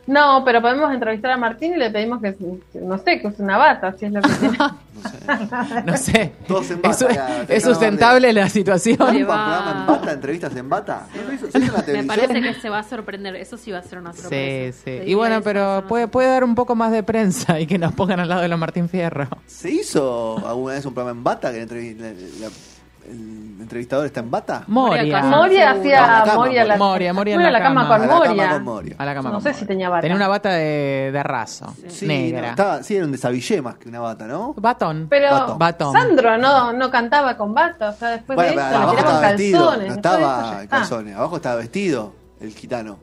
No, 0.06 0.42
pero 0.44 0.60
podemos 0.60 0.92
entrevistar 0.92 1.30
a 1.30 1.36
Martín 1.36 1.74
y 1.74 1.76
le 1.76 1.90
pedimos 1.90 2.20
que, 2.20 2.34
no 2.74 2.98
sé, 2.98 3.20
que 3.20 3.28
use 3.28 3.42
una 3.42 3.56
bata, 3.56 3.92
si 3.98 4.06
es 4.06 4.12
lo 4.12 4.20
que 4.20 4.28
tiene. 4.40 4.58
No 4.58 5.08
sé. 5.08 5.82
No 5.86 5.96
sé. 5.96 6.32
Todos 6.46 6.70
en 6.70 6.76
¿Es, 6.76 6.82
bata, 7.00 7.14
ya, 7.14 7.40
es 7.42 7.46
te 7.46 7.60
sustentable 7.60 8.32
la 8.32 8.48
situación? 8.48 8.98
¿Un 9.00 9.06
programa 9.24 9.76
en 9.80 9.86
bata, 9.86 10.12
entrevistas 10.12 10.54
en 10.56 10.68
bata? 10.68 11.06
¿No 11.14 11.22
lo 11.22 11.32
hizo? 11.32 11.50
¿Se 11.50 11.58
hizo 11.58 11.76
en 11.86 11.94
la 11.94 12.02
Me 12.02 12.04
parece 12.04 12.40
que 12.42 12.54
se 12.54 12.68
va 12.70 12.78
a 12.80 12.82
sorprender. 12.82 13.34
Eso 13.36 13.56
sí 13.56 13.70
va 13.70 13.78
a 13.78 13.82
ser 13.82 13.98
una 13.98 14.12
sorpresa. 14.12 14.78
Sí, 14.84 14.84
sí. 14.84 15.10
Y 15.10 15.14
bueno, 15.14 15.40
pero 15.42 15.84
puede, 15.88 16.06
puede 16.08 16.28
dar 16.28 16.44
un 16.44 16.54
poco 16.54 16.74
más 16.74 16.92
de 16.92 17.02
prensa 17.02 17.58
y 17.60 17.66
que 17.66 17.78
nos 17.78 17.92
pongan 17.94 18.20
al 18.20 18.28
lado 18.28 18.42
de 18.42 18.48
los 18.48 18.58
Martín 18.58 18.88
Fierro. 18.88 19.28
¿Se 19.46 19.70
hizo 19.70 20.46
alguna 20.46 20.74
vez 20.74 20.84
un 20.86 20.94
programa 20.94 21.18
en 21.18 21.24
bata 21.24 21.52
que 21.52 21.64
la- 21.66 22.06
la- 22.46 22.52
el 23.08 23.56
entrevistador 23.60 24.06
está 24.06 24.20
en 24.20 24.30
bata? 24.30 24.64
Moria. 24.66 25.22
Moria 25.22 25.70
hacía 25.72 26.04
A 26.04 26.18
la 26.18 26.24
cama, 26.24 26.34
Moria, 26.36 26.64
la, 26.64 26.76
Moria, 26.76 27.12
Moria 27.12 27.34
en 27.34 27.52
la 27.52 27.60
cama 27.62 27.86
con 27.88 27.92
A 27.96 27.98
la 27.98 28.06
cama 28.08 28.18
Moria. 28.26 28.50
con 28.50 28.64
Moria. 28.64 28.94
A 28.98 29.04
la 29.04 29.14
cama 29.14 29.30
No 29.30 29.40
sé 29.40 29.54
si 29.54 29.64
tenía 29.66 29.88
bata. 29.88 30.02
Tenía 30.02 30.16
una 30.16 30.28
bata 30.28 30.50
de, 30.50 31.10
de 31.12 31.22
raso, 31.22 31.74
Sí, 31.88 32.06
negra. 32.06 32.40
no, 32.42 32.46
estaba, 32.48 32.82
sí, 32.82 32.96
era 32.96 33.04
un 33.06 33.12
desabillé 33.12 33.62
más 33.62 33.76
que 33.76 33.88
una 33.88 34.00
bata, 34.00 34.26
¿no? 34.26 34.54
Batón. 34.56 35.06
Pero 35.08 35.30
Batón. 35.30 35.58
Batón. 35.58 35.92
Sandro 35.92 36.38
no, 36.38 36.72
no 36.72 36.90
cantaba 36.90 37.36
con 37.36 37.54
bata, 37.54 37.90
o 37.90 37.92
sea, 37.94 38.08
después 38.10 38.36
Bueno, 38.36 38.50
de 38.52 38.56
eso 38.56 38.68
le 38.70 38.76
abajo 38.76 38.90
tiraban 38.90 39.12
estaba 39.14 39.28
vestido, 39.32 39.60
calzones. 39.66 39.88
no 39.88 39.94
estaba 39.94 40.62
en 40.62 40.68
calzones, 40.68 41.16
abajo 41.16 41.36
estaba 41.36 41.56
vestido 41.56 42.12
el 42.40 42.50
gitano. 42.54 42.98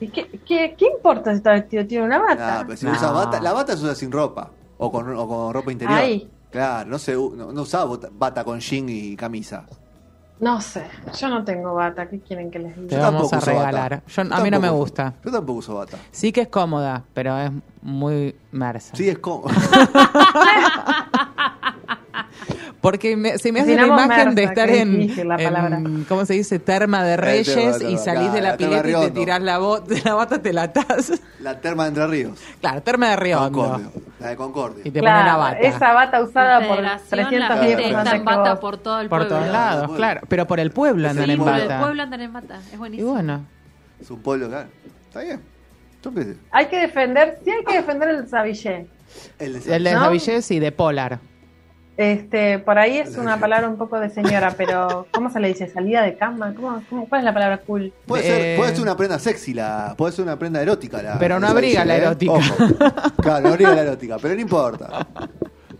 ¿Y 0.00 0.08
qué, 0.08 0.28
qué, 0.46 0.74
qué 0.76 0.86
importa 0.94 1.30
si 1.30 1.38
está 1.38 1.52
vestido? 1.52 1.86
Tiene 1.86 2.04
una 2.04 2.18
bata. 2.18 2.60
Ah, 2.60 2.62
pero 2.66 2.76
si 2.76 2.84
No. 2.86 2.92
usa 2.92 3.10
bata, 3.12 3.40
la 3.40 3.52
bata 3.52 3.76
se 3.76 3.82
usa 3.84 3.94
sin 3.94 4.12
ropa 4.12 4.50
o 4.78 4.92
con, 4.92 5.08
o 5.16 5.26
con 5.26 5.54
ropa 5.54 5.72
interior. 5.72 5.98
Ahí. 5.98 6.30
Claro, 6.56 6.88
no 6.88 6.98
se 6.98 7.12
no, 7.14 7.52
no 7.52 7.62
usaba 7.62 7.84
bota- 7.84 8.08
bata 8.10 8.42
con 8.42 8.58
jean 8.60 8.88
y 8.88 9.14
camisa. 9.14 9.66
No 10.40 10.58
sé, 10.62 10.86
yo 11.18 11.28
no 11.28 11.44
tengo 11.44 11.74
bata, 11.74 12.08
¿qué 12.08 12.20
quieren 12.20 12.50
que 12.50 12.58
les 12.58 12.74
Te 12.74 12.80
diga? 12.80 12.98
vamos 13.10 13.30
tampoco 13.30 13.34
a 13.34 13.38
uso 13.38 13.50
bata. 13.54 13.70
regalar. 13.70 14.02
Yo- 14.06 14.22
a 14.34 14.40
mí 14.40 14.50
no 14.50 14.60
me 14.60 14.70
gusta. 14.70 15.12
Yo 15.22 15.30
tampoco 15.30 15.58
uso 15.58 15.74
bata. 15.74 15.98
Sí 16.10 16.32
que 16.32 16.40
es 16.42 16.48
cómoda, 16.48 17.04
pero 17.12 17.38
es 17.38 17.50
muy 17.82 18.34
mersa. 18.52 18.96
Sí, 18.96 19.06
es 19.08 19.18
como. 19.18 19.48
Porque 22.86 23.16
me- 23.16 23.36
se 23.36 23.50
me 23.50 23.60
hace 23.62 23.74
la 23.74 23.84
imagen 23.88 24.36
de 24.36 24.44
estar 24.44 24.70
en, 24.70 25.28
la 25.28 25.34
en, 25.42 26.04
¿cómo 26.08 26.24
se 26.24 26.34
dice? 26.34 26.60
Terma 26.60 27.02
de 27.02 27.16
Reyes 27.16 27.82
y 27.82 27.98
salís 27.98 28.32
de 28.32 28.38
claro, 28.38 28.40
la 28.40 28.50
la 28.50 28.56
pileta 28.56 28.88
y 28.88 29.06
te 29.06 29.10
tirás 29.10 29.42
la, 29.42 29.58
bo- 29.58 29.80
de 29.80 30.00
la 30.04 30.14
bata, 30.14 30.40
te 30.40 30.52
la 30.52 30.62
atás. 30.62 31.12
la 31.40 31.60
terma 31.60 31.82
de 31.82 31.88
Entre 31.88 32.06
Ríos. 32.06 32.38
Claro, 32.60 32.82
Terma 32.82 33.16
de. 33.16 33.32
Concordia. 33.32 33.88
La 34.20 34.28
de 34.28 34.36
Concordia. 34.36 34.82
Y 34.84 34.90
te 34.92 35.00
pones 35.00 35.14
la 35.16 35.22
Claro, 35.24 35.38
bata. 35.40 35.58
esa 35.58 35.92
bata 35.94 36.22
usada 36.22 36.58
por 36.60 36.76
Federación, 36.76 37.08
300 37.10 37.48
la 37.48 37.60
días 37.66 37.80
gente 37.80 37.96
antes 37.96 38.12
en 38.14 38.24
bata 38.24 38.60
por 38.60 38.76
todo 38.78 39.00
el 39.00 39.08
Por 39.08 39.18
pueblo. 39.18 39.36
todos 39.36 39.50
lados, 39.50 39.96
claro. 39.96 40.20
Pero 40.28 40.46
por 40.46 40.60
el 40.60 40.70
pueblo 40.70 41.08
andan 41.08 41.24
Sí, 41.26 41.30
en 41.32 41.38
Por 41.40 41.54
el 41.54 41.62
bata. 41.62 41.80
pueblo 41.80 42.02
andan 42.04 42.20
en 42.20 42.32
bata. 42.32 42.56
Es 42.68 42.72
Y 42.72 42.76
buenísimo. 42.76 43.12
bueno. 43.14 43.44
Es 44.00 44.10
un 44.12 44.20
pueblo, 44.22 44.48
claro. 44.48 44.68
Está 45.08 45.22
bien. 45.22 45.40
Hay 46.52 46.66
que 46.66 46.78
defender, 46.78 47.40
sí 47.44 47.50
hay 47.50 47.64
que 47.64 47.78
defender 47.78 48.10
el 48.10 48.28
sabillé. 48.28 48.86
El 49.40 49.60
de 49.60 49.74
El 49.76 49.82
de 49.82 49.92
¿No? 49.92 50.12
Y 50.14 50.58
de 50.60 50.70
Polar. 50.70 51.18
Este, 51.96 52.58
por 52.58 52.78
ahí 52.78 52.98
es 52.98 53.16
una 53.16 53.38
palabra 53.40 53.68
un 53.68 53.76
poco 53.78 53.98
de 53.98 54.10
señora, 54.10 54.52
pero 54.56 55.06
¿cómo 55.12 55.30
se 55.30 55.40
le 55.40 55.48
dice? 55.48 55.66
¿Salida 55.68 56.02
de 56.02 56.16
cama? 56.16 56.52
¿Cómo, 56.54 56.82
cómo, 56.90 57.08
¿Cuál 57.08 57.20
es 57.22 57.24
la 57.24 57.32
palabra 57.32 57.58
cool? 57.58 57.90
Puede, 58.06 58.22
Eh, 58.22 58.26
ser, 58.26 58.56
puede 58.58 58.72
ser 58.72 58.82
una 58.82 58.96
prenda 58.96 59.18
sexy, 59.18 59.54
la, 59.54 59.94
puede 59.96 60.12
ser 60.12 60.24
una 60.24 60.38
prenda 60.38 60.60
erótica. 60.60 61.02
La, 61.02 61.18
Pero 61.18 61.40
no 61.40 61.46
abriga 61.46 61.84
la 61.86 61.94
¿eh? 61.96 62.00
erótica. 62.02 62.32
Ojo. 62.32 62.54
Claro, 63.22 63.46
no 63.46 63.52
abriga 63.54 63.74
la 63.74 63.80
erótica, 63.82 64.16
pero 64.20 64.34
no 64.34 64.40
importa. 64.42 65.06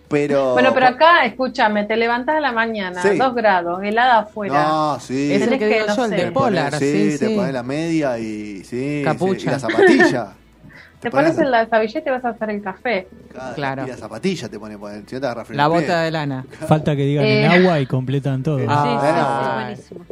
Pero. 0.09 0.53
Bueno, 0.55 0.71
pero 0.73 0.87
acá, 0.87 1.25
escúchame, 1.27 1.85
te 1.85 1.97
levantás 1.97 2.37
a 2.37 2.41
la 2.41 2.53
mañana, 2.53 3.03
Sí. 3.03 3.19
dos 3.19 3.35
grados, 3.35 3.83
helada 3.83 4.21
afuera. 4.21 4.63
No, 4.69 5.01
sí. 5.01 5.33
Es 5.33 5.43
el 5.43 5.51
que 5.51 5.59
que, 5.59 5.81
no 5.87 5.97
yo, 5.97 6.05
el 6.05 6.11
sé. 6.11 6.17
de 6.17 6.31
Polar. 6.33 6.75
sí, 6.79 7.13
Sí, 7.13 7.19
te 7.19 7.35
pones 7.37 7.53
la 7.53 7.63
media 7.63 8.19
y. 8.19 8.63
Sí, 8.65 9.03
Capucha. 9.05 9.41
sí, 9.41 9.47
y 9.47 9.51
la 9.51 9.59
zapatilla. 9.59 10.29
Te 11.01 11.11
pones 11.11 11.33
pones 11.33 11.45
en 11.45 11.51
la 11.51 11.69
sabillé 11.69 11.99
y 12.01 12.03
te 12.03 12.11
vas 12.11 12.25
a 12.25 12.31
hacer 12.31 12.51
el 12.51 12.63
café. 12.63 13.07
Claro, 13.33 13.55
Claro. 13.55 13.85
Y 13.87 13.89
la 13.91 13.97
zapatilla 13.97 14.49
te 14.49 14.59
pone, 14.59 14.77
si 15.07 15.15
no 15.15 15.21
te 15.21 15.27
agarra 15.27 15.45
frío 15.45 15.57
La 15.57 15.65
el 15.67 15.73
pie. 15.73 15.81
bota 15.83 16.01
de 16.03 16.11
lana. 16.11 16.47
Falta 16.67 16.97
que 16.97 17.03
digan 17.03 17.25
Eh. 17.25 17.45
en 17.45 17.53
agua 17.63 17.81
y 17.81 17.87
completan 17.87 18.43
todo. 18.43 18.59
Ah. 18.69 18.83
Sí, 18.83 19.07
sí, 19.07 19.07
sí, 19.07 19.15
Ah. 19.15 19.61
buenísimo. 19.65 20.05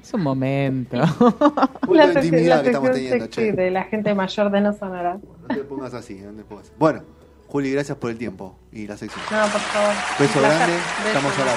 Es 0.00 0.14
un 0.14 0.22
momento. 0.22 0.96
De 2.06 2.14
sec- 2.14 2.24
intimidad 2.24 2.62
que 2.62 2.68
estamos 2.68 2.88
sección 2.88 2.92
teniendo, 2.94 3.24
sexy 3.26 3.40
che. 3.40 3.52
de 3.52 3.70
la 3.70 3.84
gente 3.84 4.14
mayor 4.14 4.50
de 4.50 4.60
no 4.60 4.72
sonora. 4.72 5.18
No 5.42 5.48
te 5.54 5.56
pongas 5.64 5.92
así, 5.94 6.14
no 6.14 6.32
te 6.32 6.44
pongas. 6.44 6.72
Bueno, 6.78 7.02
Juli, 7.48 7.72
gracias 7.72 7.98
por 7.98 8.10
el 8.10 8.16
tiempo 8.16 8.56
y 8.72 8.86
la 8.86 8.96
sección. 8.96 9.20
No, 9.30 9.40
por 9.48 9.60
favor. 9.60 9.94
Beso 10.18 10.40
grande, 10.40 10.74
estamos 11.06 11.32
habla. 11.38 11.52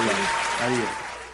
Adiós. 0.66 0.88